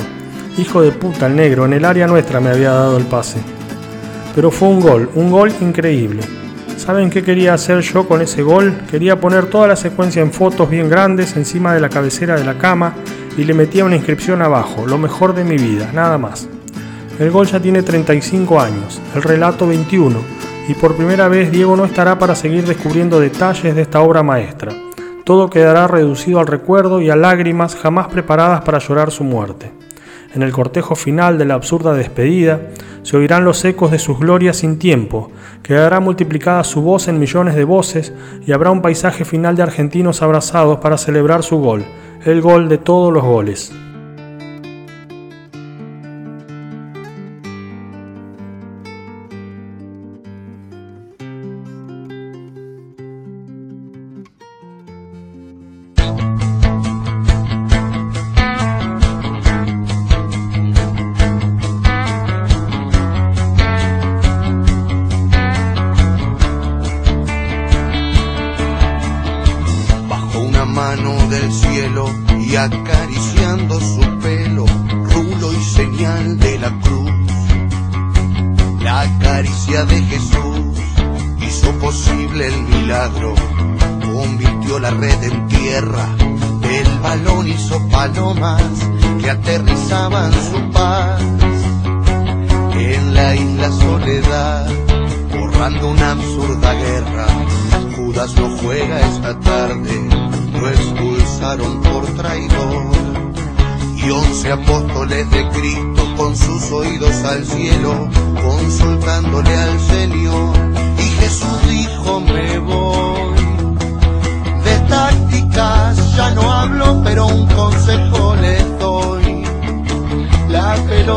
[0.57, 3.39] Hijo de puta el negro, en el área nuestra me había dado el pase.
[4.33, 6.21] Pero fue un gol, un gol increíble.
[6.77, 8.73] ¿Saben qué quería hacer yo con ese gol?
[8.89, 12.57] Quería poner toda la secuencia en fotos bien grandes encima de la cabecera de la
[12.57, 12.93] cama
[13.37, 16.47] y le metía una inscripción abajo, lo mejor de mi vida, nada más.
[17.19, 20.17] El gol ya tiene 35 años, el relato 21,
[20.69, 24.71] y por primera vez Diego no estará para seguir descubriendo detalles de esta obra maestra.
[25.25, 29.69] Todo quedará reducido al recuerdo y a lágrimas jamás preparadas para llorar su muerte.
[30.33, 32.61] En el cortejo final de la absurda despedida,
[33.03, 35.29] se oirán los ecos de sus glorias sin tiempo,
[35.61, 38.13] quedará multiplicada su voz en millones de voces
[38.47, 41.83] y habrá un paisaje final de argentinos abrazados para celebrar su gol,
[42.23, 43.73] el gol de todos los goles.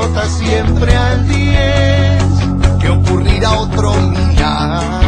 [0.02, 2.24] Pelota siempre al 10,
[2.80, 5.01] que ocurrirá otro milagro.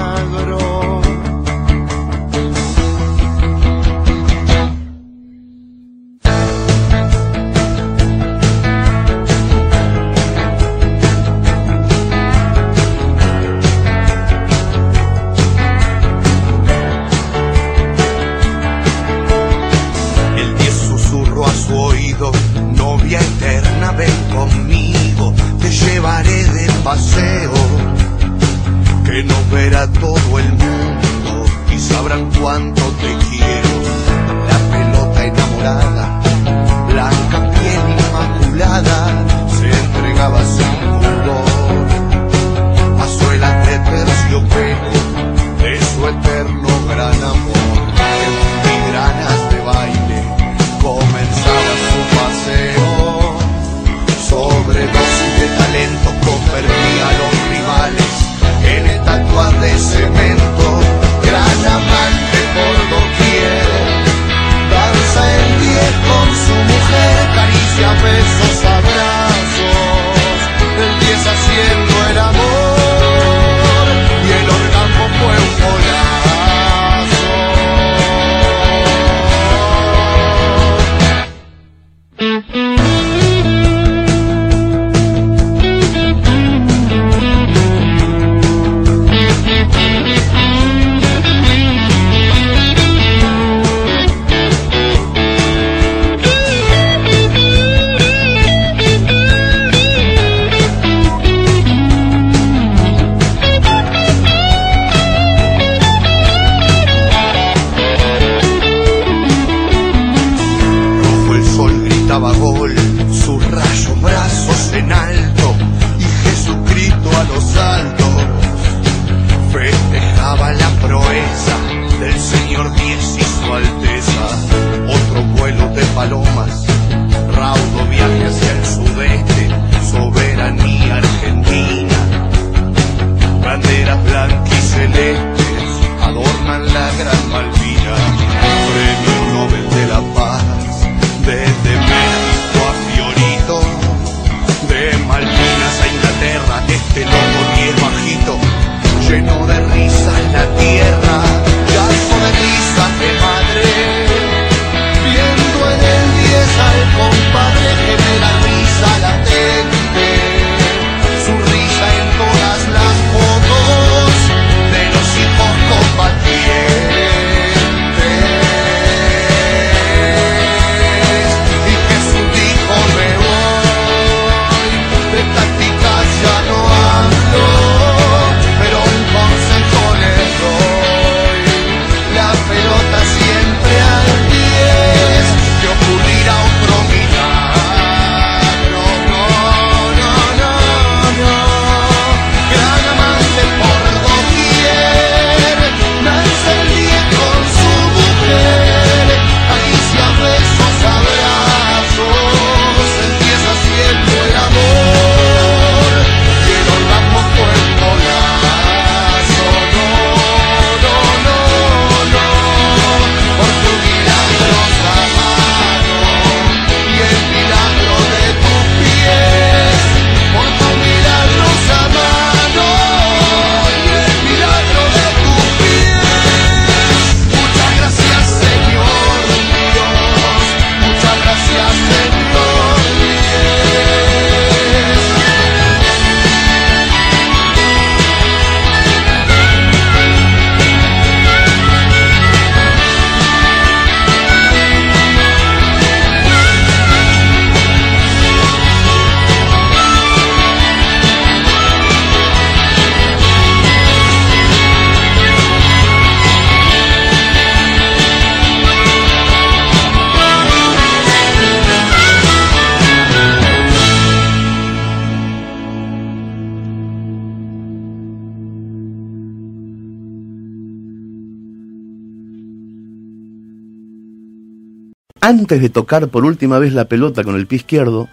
[275.25, 278.11] Antes de tocar por última vez la pelota con el pie izquierdo,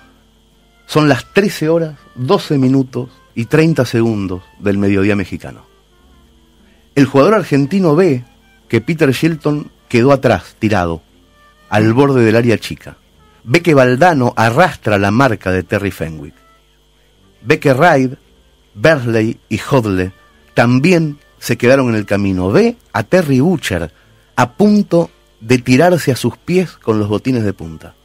[0.86, 5.66] son las 13 horas, 12 minutos y 30 segundos del mediodía mexicano.
[6.96, 8.24] El jugador argentino ve
[8.70, 11.02] que Peter Shilton quedó atrás, tirado,
[11.68, 12.96] al borde del área chica.
[13.44, 16.36] Ve que Valdano arrastra la marca de Terry Fenwick.
[17.42, 18.16] Ve que Hyde,
[18.74, 20.14] Berley y Hodle
[20.54, 22.52] también se quedaron en el camino.
[22.52, 23.92] Ve a Terry Butcher
[24.38, 25.10] a punto
[25.42, 27.96] de tirarse a sus pies con los botines de punta.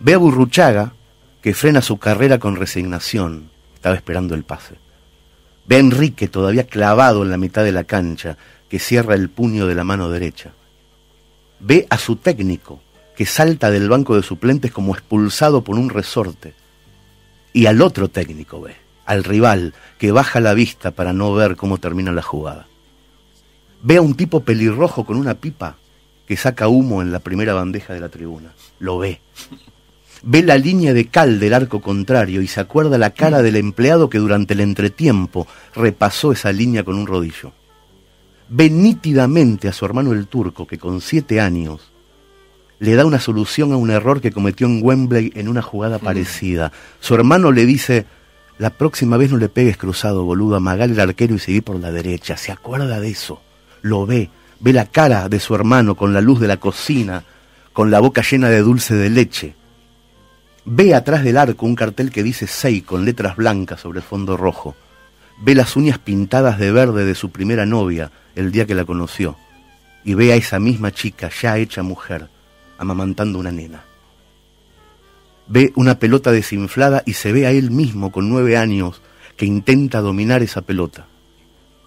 [0.00, 0.94] Ve a Burruchaga,
[1.42, 4.76] que frena su carrera con resignación, estaba esperando el pase.
[5.66, 8.38] Ve a Enrique todavía clavado en la mitad de la cancha,
[8.68, 10.52] que cierra el puño de la mano derecha.
[11.60, 12.80] Ve a su técnico,
[13.14, 16.54] que salta del banco de suplentes como expulsado por un resorte.
[17.52, 21.78] Y al otro técnico ve, al rival, que baja la vista para no ver cómo
[21.78, 22.66] termina la jugada.
[23.82, 25.76] Ve a un tipo pelirrojo con una pipa
[26.26, 28.52] que saca humo en la primera bandeja de la tribuna.
[28.78, 29.20] Lo ve.
[30.22, 34.08] Ve la línea de cal del arco contrario y se acuerda la cara del empleado
[34.08, 37.52] que durante el entretiempo repasó esa línea con un rodillo.
[38.48, 41.92] Ve nítidamente a su hermano el turco que con siete años
[42.78, 46.72] le da una solución a un error que cometió en Wembley en una jugada parecida.
[47.00, 48.06] Su hermano le dice,
[48.58, 51.92] la próxima vez no le pegues cruzado, boludo, amagar el arquero y seguir por la
[51.92, 52.36] derecha.
[52.36, 53.40] Se acuerda de eso,
[53.82, 54.30] lo ve,
[54.64, 57.22] ve la cara de su hermano con la luz de la cocina,
[57.74, 59.54] con la boca llena de dulce de leche.
[60.64, 64.74] Ve atrás del arco un cartel que dice Sei con letras blancas sobre fondo rojo.
[65.42, 69.36] Ve las uñas pintadas de verde de su primera novia el día que la conoció.
[70.02, 72.30] Y ve a esa misma chica ya hecha mujer,
[72.78, 73.84] amamantando una nena.
[75.46, 79.02] Ve una pelota desinflada y se ve a él mismo con nueve años
[79.36, 81.06] que intenta dominar esa pelota.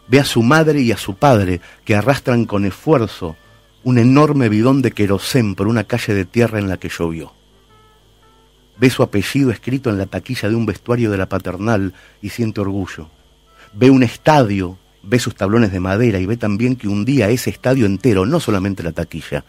[0.08, 3.36] Ve a su madre y a su padre que arrastran con esfuerzo
[3.84, 7.34] un enorme bidón de querosén por una calle de tierra en la que llovió.
[8.78, 12.62] Ve su apellido escrito en la taquilla de un vestuario de la paternal y siente
[12.62, 13.10] orgullo.
[13.74, 17.49] Ve un estadio, ve sus tablones de madera y ve también que un día ese
[17.49, 19.43] estadio entero, no solamente la taquilla,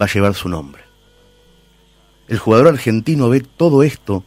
[0.00, 0.82] va a llevar su nombre.
[2.26, 4.24] El jugador argentino ve todo esto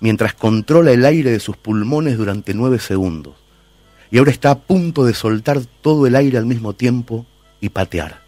[0.00, 3.34] mientras controla el aire de sus pulmones durante nueve segundos.
[4.10, 7.26] Y ahora está a punto de soltar todo el aire al mismo tiempo
[7.60, 8.24] y patear.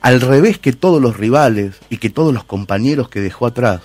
[0.00, 3.80] al revés que todos los rivales y que todos los compañeros que dejó atrás,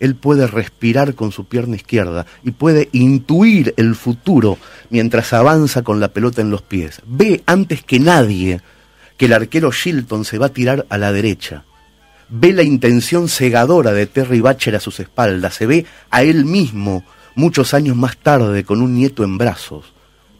[0.00, 4.58] él puede respirar con su pierna izquierda y puede intuir el futuro
[4.90, 7.00] mientras avanza con la pelota en los pies.
[7.06, 8.60] Ve antes que nadie
[9.16, 11.64] que el arquero Shilton se va a tirar a la derecha.
[12.28, 15.54] Ve la intención cegadora de Terry Batcher a sus espaldas.
[15.54, 17.04] Se ve a él mismo
[17.34, 19.92] muchos años más tarde con un nieto en brazos,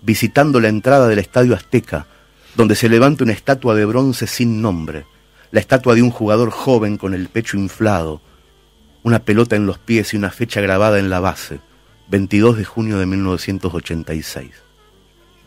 [0.07, 2.07] visitando la entrada del Estadio Azteca,
[2.55, 5.05] donde se levanta una estatua de bronce sin nombre,
[5.51, 8.21] la estatua de un jugador joven con el pecho inflado,
[9.03, 11.59] una pelota en los pies y una fecha grabada en la base,
[12.09, 14.53] 22 de junio de 1986.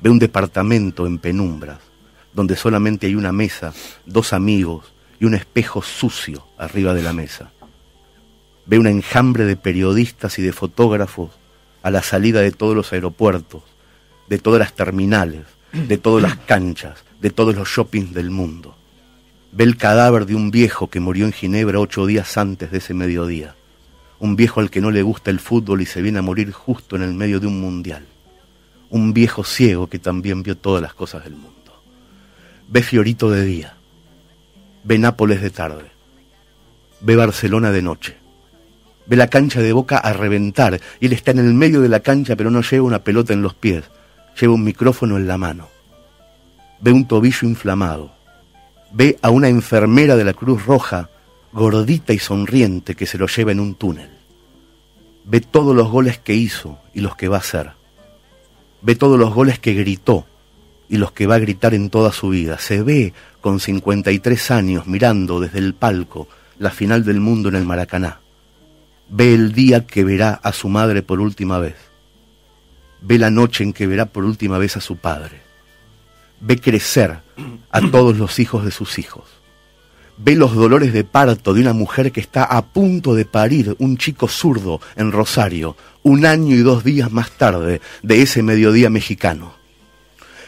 [0.02, 1.80] Ve un departamento en penumbras,
[2.34, 3.74] donde solamente hay una mesa,
[4.06, 7.54] dos amigos y un espejo sucio arriba de la mesa.
[8.66, 11.32] Ve un enjambre de periodistas y de fotógrafos
[11.82, 13.64] a la salida de todos los aeropuertos,
[14.30, 18.76] de todas las terminales, de todas las canchas, de todos los shoppings del mundo.
[19.52, 22.94] Ve el cadáver de un viejo que murió en Ginebra ocho días antes de ese
[22.94, 23.56] mediodía.
[24.20, 26.96] Un viejo al que no le gusta el fútbol y se viene a morir justo
[26.96, 28.06] en el medio de un mundial.
[28.92, 31.82] Un viejo ciego que también vio todas las cosas del mundo.
[32.68, 33.78] Ve Fiorito de día.
[34.84, 35.86] Ve Nápoles de tarde.
[37.02, 38.18] Ve Barcelona de noche.
[39.08, 42.02] Ve la cancha de boca a reventar y él está en el medio de la
[42.02, 43.86] cancha pero no lleva una pelota en los pies,
[44.40, 45.68] lleva un micrófono en la mano.
[46.82, 48.20] Ve un tobillo inflamado
[48.92, 51.10] ve a una enfermera de la Cruz Roja,
[51.54, 54.10] gordita y sonriente, que se lo lleva en un túnel.
[55.26, 57.72] Ve todos los goles que hizo y los que va a hacer.
[58.82, 60.26] Ve todos los goles que gritó
[60.88, 62.58] y los que va a gritar en toda su vida.
[62.58, 66.28] Se ve con 53 años mirando desde el palco
[66.58, 68.22] la final del mundo en el Maracaná.
[69.10, 71.76] Ve el día que verá a su madre por última vez.
[73.02, 75.50] Ve la noche en que verá por última vez a su padre
[76.42, 77.20] ve crecer
[77.72, 79.26] a todos los hijos de sus hijos.
[80.18, 83.98] Ve los dolores de parto de una mujer que está a punto de parir un
[83.98, 89.54] chico zurdo en Rosario, un año y dos días más tarde de ese mediodía mexicano.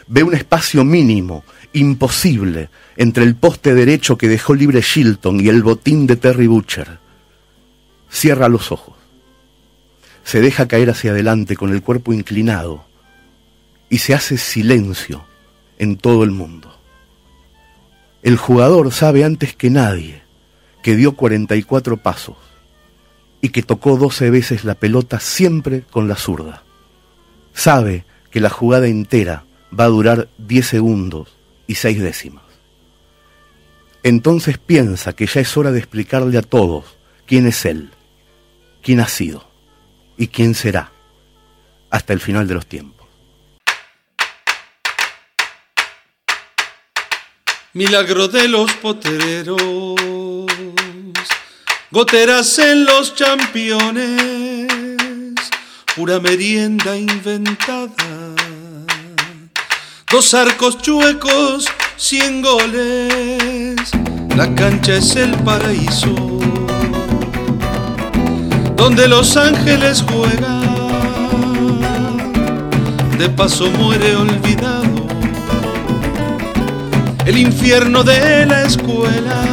[0.08, 5.62] Ve un espacio mínimo, imposible, entre el poste derecho que dejó libre Shilton y el
[5.62, 6.98] botín de Terry Butcher.
[8.10, 9.01] Cierra los ojos.
[10.24, 12.84] Se deja caer hacia adelante con el cuerpo inclinado
[13.90, 15.24] y se hace silencio
[15.78, 16.78] en todo el mundo.
[18.22, 20.22] El jugador sabe antes que nadie
[20.82, 22.36] que dio 44 pasos
[23.40, 26.62] y que tocó 12 veces la pelota siempre con la zurda.
[27.52, 29.44] Sabe que la jugada entera
[29.78, 32.44] va a durar 10 segundos y 6 décimas.
[34.02, 36.96] Entonces piensa que ya es hora de explicarle a todos
[37.26, 37.90] quién es él,
[38.82, 39.51] quién ha sido
[40.16, 40.92] y quién será
[41.90, 43.06] hasta el final de los tiempos.
[47.74, 49.56] Milagro de los potreros,
[51.90, 54.68] goteras en los championes,
[55.96, 58.34] pura merienda inventada.
[60.10, 63.76] Dos arcos chuecos, cien goles,
[64.36, 66.31] la cancha es el paraíso,
[68.82, 70.60] donde los ángeles juegan,
[73.16, 75.06] de paso muere olvidado
[77.24, 79.44] el infierno de la escuela.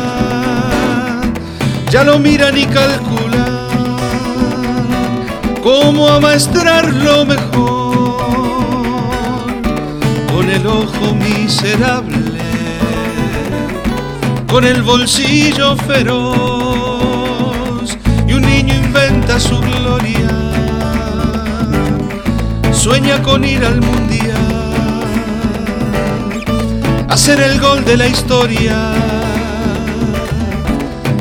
[1.92, 3.68] Ya lo miran y calculan
[5.62, 8.18] cómo amaestrar lo mejor.
[10.34, 12.42] Con el ojo miserable,
[14.48, 16.59] con el bolsillo feroz
[18.70, 20.30] inventa su gloria,
[22.72, 24.50] sueña con ir al mundial
[27.20, 28.94] hacer el gol de la historia.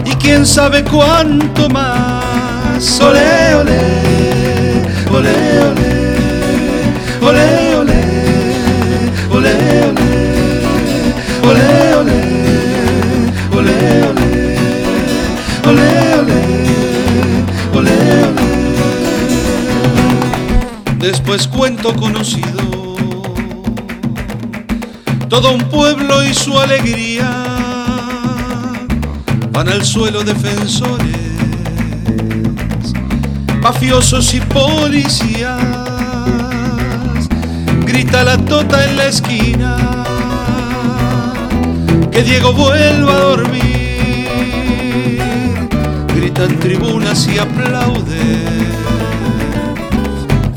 [0.04, 2.84] Y quién sabe cuánto más.
[21.28, 22.96] Después cuento conocido
[25.28, 27.28] todo un pueblo y su alegría
[29.52, 31.18] van al suelo defensores,
[33.60, 35.60] mafiosos y policías.
[37.84, 39.76] Grita la tota en la esquina
[42.10, 44.48] que Diego vuelva a dormir.
[46.16, 48.77] Gritan tribunas y aplauden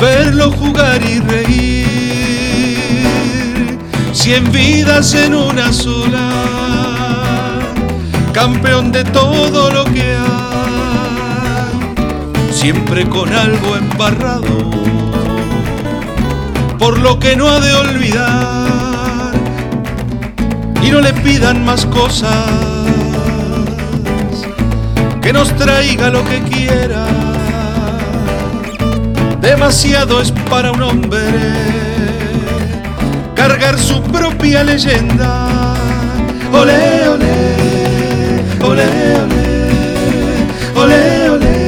[0.01, 1.87] verlo jugar y reír.
[4.11, 6.41] Cien vidas en una sola.
[8.33, 11.73] campeón de todo lo que hay,
[12.51, 14.71] siempre con algo embarrado,
[16.79, 19.33] por lo que no ha de olvidar,
[20.81, 22.47] y no le pidan más cosas,
[25.21, 27.05] que nos traiga lo que quiera,
[29.41, 31.19] demasiado es para un hombre
[33.35, 35.73] cargar su propia leyenda.
[36.53, 37.25] Olé, olé,
[38.61, 38.85] olé,
[40.75, 41.65] olé, olé, olé,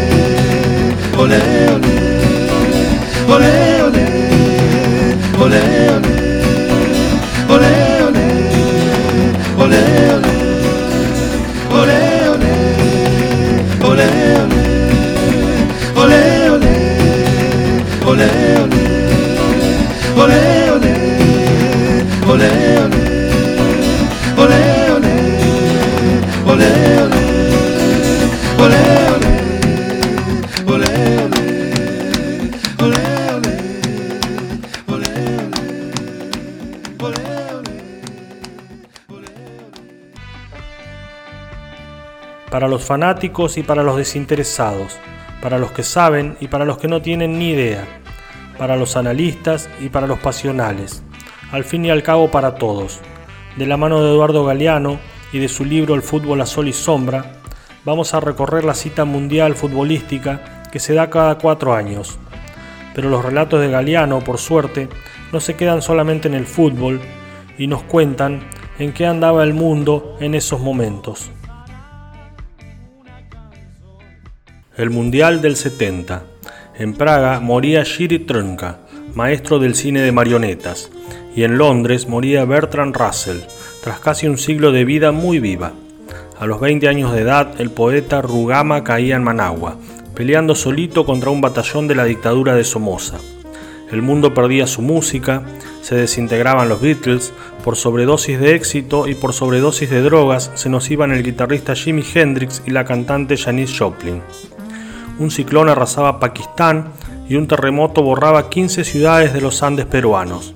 [1.17, 1.67] olé.
[1.69, 1.82] olé.
[24.37, 25.13] Ole, ole,
[26.45, 26.69] ole,
[28.57, 28.81] ole, ole,
[30.65, 30.87] ole,
[32.79, 33.03] ole,
[39.09, 39.27] ole.
[42.49, 44.97] Para los fanáticos y para los desinteresados,
[45.41, 47.85] para los que saben y para los que no tienen ni idea,
[48.57, 51.03] para los analistas y para los pasionales,
[51.51, 53.01] al fin y al cabo para todos.
[53.57, 54.99] De la mano de Eduardo Galeano
[55.31, 57.41] y de su libro El fútbol a sol y sombra,
[57.85, 62.17] vamos a recorrer la cita mundial futbolística que se da cada cuatro años.
[62.95, 64.89] Pero los relatos de Galeano, por suerte,
[65.31, 67.01] no se quedan solamente en el fútbol
[67.57, 68.41] y nos cuentan
[68.79, 71.31] en qué andaba el mundo en esos momentos.
[74.75, 76.23] El Mundial del 70.
[76.79, 78.79] En Praga moría Jiri Trnka,
[79.15, 80.89] maestro del cine de marionetas,
[81.35, 83.39] y en Londres moría Bertrand Russell,
[83.83, 85.73] tras casi un siglo de vida muy viva.
[86.39, 89.77] A los 20 años de edad, el poeta Rugama caía en Managua,
[90.15, 93.17] peleando solito contra un batallón de la dictadura de Somoza.
[93.91, 95.43] El mundo perdía su música,
[95.81, 97.33] se desintegraban los Beatles,
[97.63, 102.03] por sobredosis de éxito y por sobredosis de drogas se nos iban el guitarrista Jimi
[102.13, 104.21] Hendrix y la cantante Janis Joplin.
[105.19, 106.87] Un ciclón arrasaba Pakistán
[107.33, 110.53] y un terremoto borraba 15 ciudades de los Andes peruanos.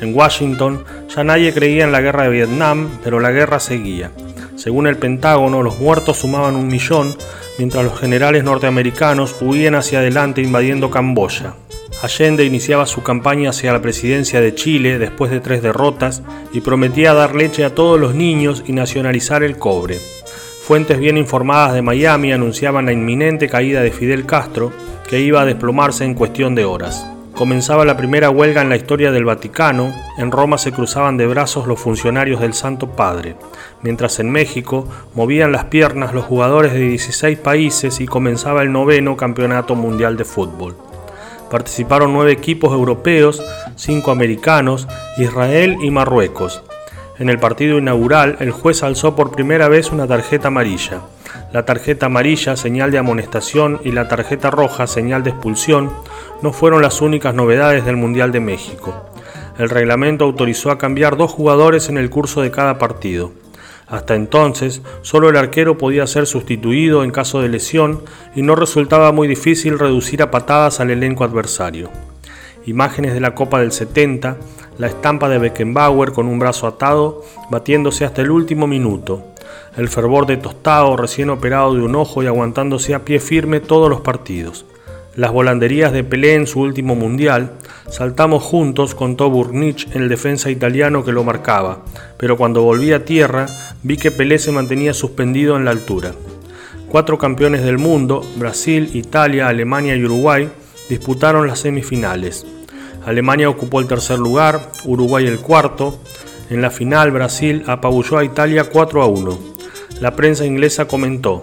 [0.00, 4.12] En Washington ya nadie creía en la guerra de Vietnam, pero la guerra seguía.
[4.54, 7.12] Según el Pentágono, los muertos sumaban un millón,
[7.58, 11.54] mientras los generales norteamericanos huían hacia adelante invadiendo Camboya.
[12.00, 17.12] Allende iniciaba su campaña hacia la presidencia de Chile después de tres derrotas y prometía
[17.12, 19.98] dar leche a todos los niños y nacionalizar el cobre.
[20.64, 24.72] Fuentes bien informadas de Miami anunciaban la inminente caída de Fidel Castro,
[25.06, 27.06] que iba a desplomarse en cuestión de horas.
[27.34, 31.66] Comenzaba la primera huelga en la historia del Vaticano, en Roma se cruzaban de brazos
[31.66, 33.36] los funcionarios del Santo Padre,
[33.82, 39.18] mientras en México movían las piernas los jugadores de 16 países y comenzaba el noveno
[39.18, 40.76] Campeonato Mundial de Fútbol.
[41.50, 43.42] Participaron nueve equipos europeos,
[43.76, 44.88] cinco americanos,
[45.18, 46.62] Israel y Marruecos.
[47.16, 51.02] En el partido inaugural, el juez alzó por primera vez una tarjeta amarilla.
[51.52, 55.92] La tarjeta amarilla, señal de amonestación, y la tarjeta roja, señal de expulsión,
[56.42, 59.06] no fueron las únicas novedades del Mundial de México.
[59.58, 63.30] El reglamento autorizó a cambiar dos jugadores en el curso de cada partido.
[63.86, 68.02] Hasta entonces, solo el arquero podía ser sustituido en caso de lesión
[68.34, 71.90] y no resultaba muy difícil reducir a patadas al elenco adversario.
[72.66, 74.38] Imágenes de la Copa del 70,
[74.78, 79.22] la estampa de Beckenbauer con un brazo atado, batiéndose hasta el último minuto,
[79.76, 83.90] el fervor de Tostado recién operado de un ojo y aguantándose a pie firme todos
[83.90, 84.64] los partidos.
[85.16, 87.52] Las volanderías de Pelé en su último mundial,
[87.88, 91.84] saltamos juntos, contó Burnich, el defensa italiano que lo marcaba,
[92.16, 93.46] pero cuando volví a tierra
[93.82, 96.12] vi que Pelé se mantenía suspendido en la altura.
[96.88, 100.48] Cuatro campeones del mundo, Brasil, Italia, Alemania y Uruguay,
[100.88, 102.46] disputaron las semifinales.
[103.06, 105.98] Alemania ocupó el tercer lugar, Uruguay el cuarto.
[106.50, 109.38] En la final Brasil apabulló a Italia 4 a 1.
[110.00, 111.42] La prensa inglesa comentó,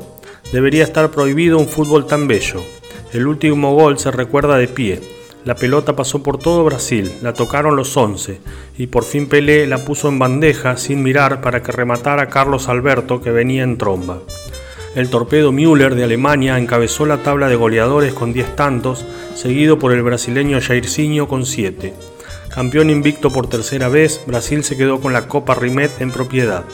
[0.51, 2.61] debería estar prohibido un fútbol tan bello.
[3.13, 5.01] El último gol se recuerda de pie.
[5.43, 8.39] La pelota pasó por todo Brasil, la tocaron los 11
[8.77, 13.21] y por fin Pelé la puso en bandeja sin mirar para que rematara Carlos Alberto
[13.21, 14.19] que venía en tromba.
[14.93, 19.93] El torpedo Müller de Alemania encabezó la tabla de goleadores con 10 tantos, seguido por
[19.93, 21.93] el brasileño Jairzinho con 7.
[22.53, 26.65] Campeón invicto por tercera vez, Brasil se quedó con la Copa Rimet en propiedad.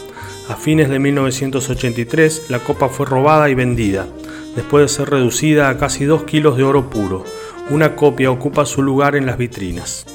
[0.49, 4.07] A fines de 1983, la copa fue robada y vendida,
[4.55, 7.23] después de ser reducida a casi 2 kilos de oro puro.
[7.69, 10.05] Una copia ocupa su lugar en las vitrinas.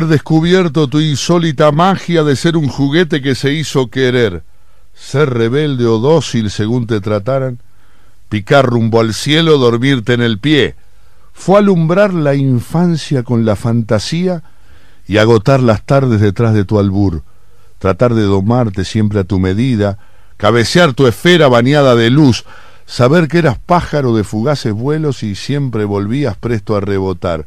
[0.00, 4.42] Descubierto tu insólita magia de ser un juguete que se hizo querer,
[4.94, 7.58] ser rebelde o dócil según te trataran,
[8.28, 10.74] picar rumbo al cielo, dormirte en el pie.
[11.32, 14.42] Fue alumbrar la infancia con la fantasía
[15.06, 17.22] y agotar las tardes detrás de tu albur,
[17.78, 19.98] tratar de domarte siempre a tu medida,
[20.38, 22.44] cabecear tu esfera bañada de luz,
[22.86, 27.46] saber que eras pájaro de fugaces vuelos y siempre volvías presto a rebotar,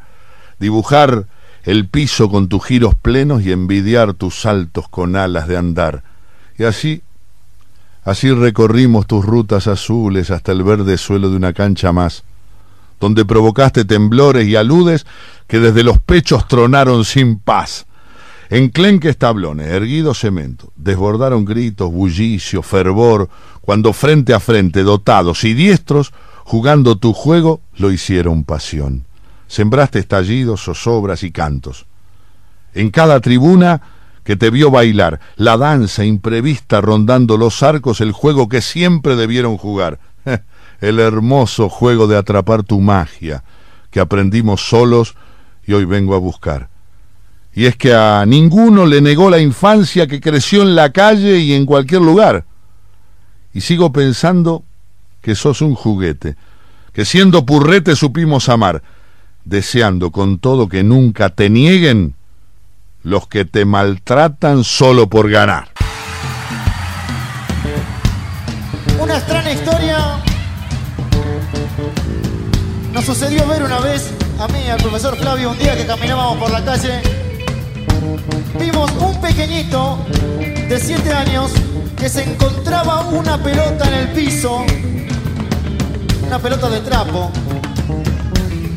[0.60, 1.26] dibujar
[1.66, 6.04] el piso con tus giros plenos y envidiar tus saltos con alas de andar.
[6.58, 7.02] Y así,
[8.04, 12.24] así recorrimos tus rutas azules hasta el verde suelo de una cancha más,
[13.00, 15.08] donde provocaste temblores y aludes
[15.48, 17.88] que desde los pechos tronaron sin paz.
[18.52, 23.28] Enclenques tablones, erguido cemento, desbordaron gritos, bullicio, fervor,
[23.62, 26.14] cuando frente a frente, dotados y diestros,
[26.44, 29.04] jugando tu juego, lo hicieron pasión.
[29.48, 31.86] Sembraste estallidos, zozobras y cantos.
[32.74, 33.82] En cada tribuna
[34.24, 39.58] que te vio bailar, la danza imprevista rondando los arcos, el juego que siempre debieron
[39.58, 40.00] jugar,
[40.82, 43.44] el hermoso juego de atrapar tu magia,
[43.92, 45.16] que aprendimos solos
[45.66, 46.70] y hoy vengo a buscar.
[47.54, 51.54] Y es que a ninguno le negó la infancia que creció en la calle y
[51.54, 52.46] en cualquier lugar.
[53.54, 54.66] Y sigo pensando
[55.22, 56.36] que sos un juguete,
[56.92, 58.84] que siendo purrete supimos amar,
[59.46, 62.16] deseando con todo que nunca te nieguen
[63.04, 65.70] los que te maltratan solo por ganar.
[69.00, 69.98] Una extraña historia
[72.92, 76.50] nos sucedió ver una vez a mí al profesor Flavio un día que caminábamos por
[76.50, 77.02] la calle.
[78.60, 80.00] Vimos un pequeñito
[80.40, 81.52] de 7 años
[81.98, 84.66] que se encontraba una pelota en el piso,
[86.26, 87.32] una pelota de trapo,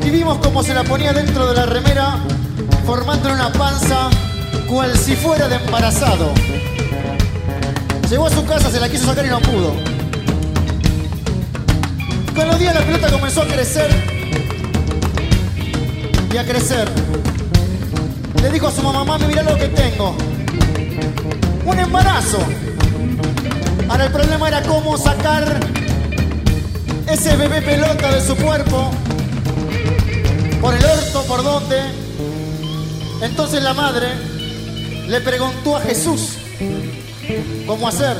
[0.03, 2.17] y vimos cómo se la ponía dentro de la remera,
[2.85, 4.09] formando una panza
[4.67, 6.31] cual si fuera de embarazado.
[8.09, 9.73] Llegó a su casa, se la quiso sacar y no pudo.
[12.35, 13.89] Con los días la pelota comenzó a crecer
[16.33, 16.87] y a crecer.
[18.41, 20.15] Le dijo a su mamá, mami, mira lo que tengo.
[21.65, 22.39] Un embarazo.
[23.89, 25.59] Ahora el problema era cómo sacar
[27.07, 28.91] ese bebé pelota de su cuerpo.
[30.61, 31.81] Por el orto, por dónde.
[33.21, 34.07] Entonces la madre
[35.07, 36.37] le preguntó a Jesús
[37.65, 38.17] cómo hacer.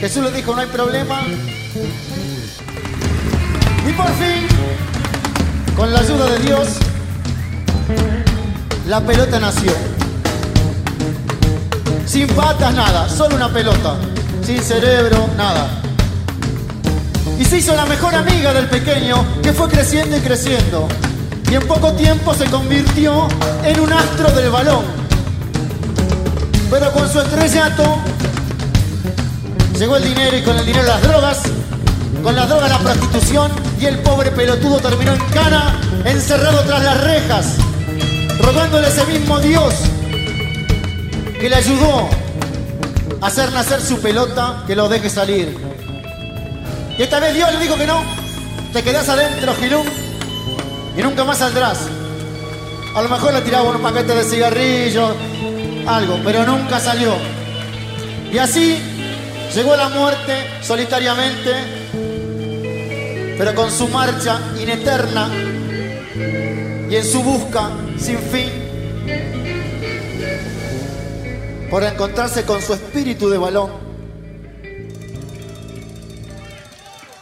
[0.00, 1.22] Jesús le dijo, no hay problema.
[3.88, 4.46] Y por fin,
[5.76, 6.68] con la ayuda de Dios,
[8.86, 9.72] la pelota nació.
[12.06, 13.96] Sin patas, nada, solo una pelota.
[14.42, 15.68] Sin cerebro, nada.
[17.38, 20.88] Y se hizo la mejor amiga del pequeño que fue creciendo y creciendo.
[21.50, 23.26] Y en poco tiempo se convirtió
[23.64, 24.84] en un astro del balón.
[26.70, 27.98] Pero con su estrellato
[29.78, 31.38] llegó el dinero y con el dinero las drogas.
[32.22, 37.00] Con las drogas la prostitución y el pobre pelotudo terminó en cana, encerrado tras las
[37.04, 37.46] rejas,
[38.40, 39.74] rogándole a ese mismo Dios
[41.40, 42.08] que le ayudó
[43.20, 45.56] a hacer nacer su pelota, que lo deje salir.
[46.98, 48.02] Y esta vez Dios le dijo que no,
[48.72, 49.86] te quedás adentro, Gilún,
[50.98, 51.86] y nunca más saldrás.
[52.94, 55.12] A lo mejor le tiraba unos paquetes de cigarrillos,
[55.86, 57.12] algo, pero nunca salió.
[58.32, 58.78] Y así
[59.54, 61.52] llegó la muerte solitariamente,
[63.38, 65.30] pero con su marcha ineterna
[66.90, 68.50] y en su busca sin fin
[71.70, 73.87] por encontrarse con su espíritu de balón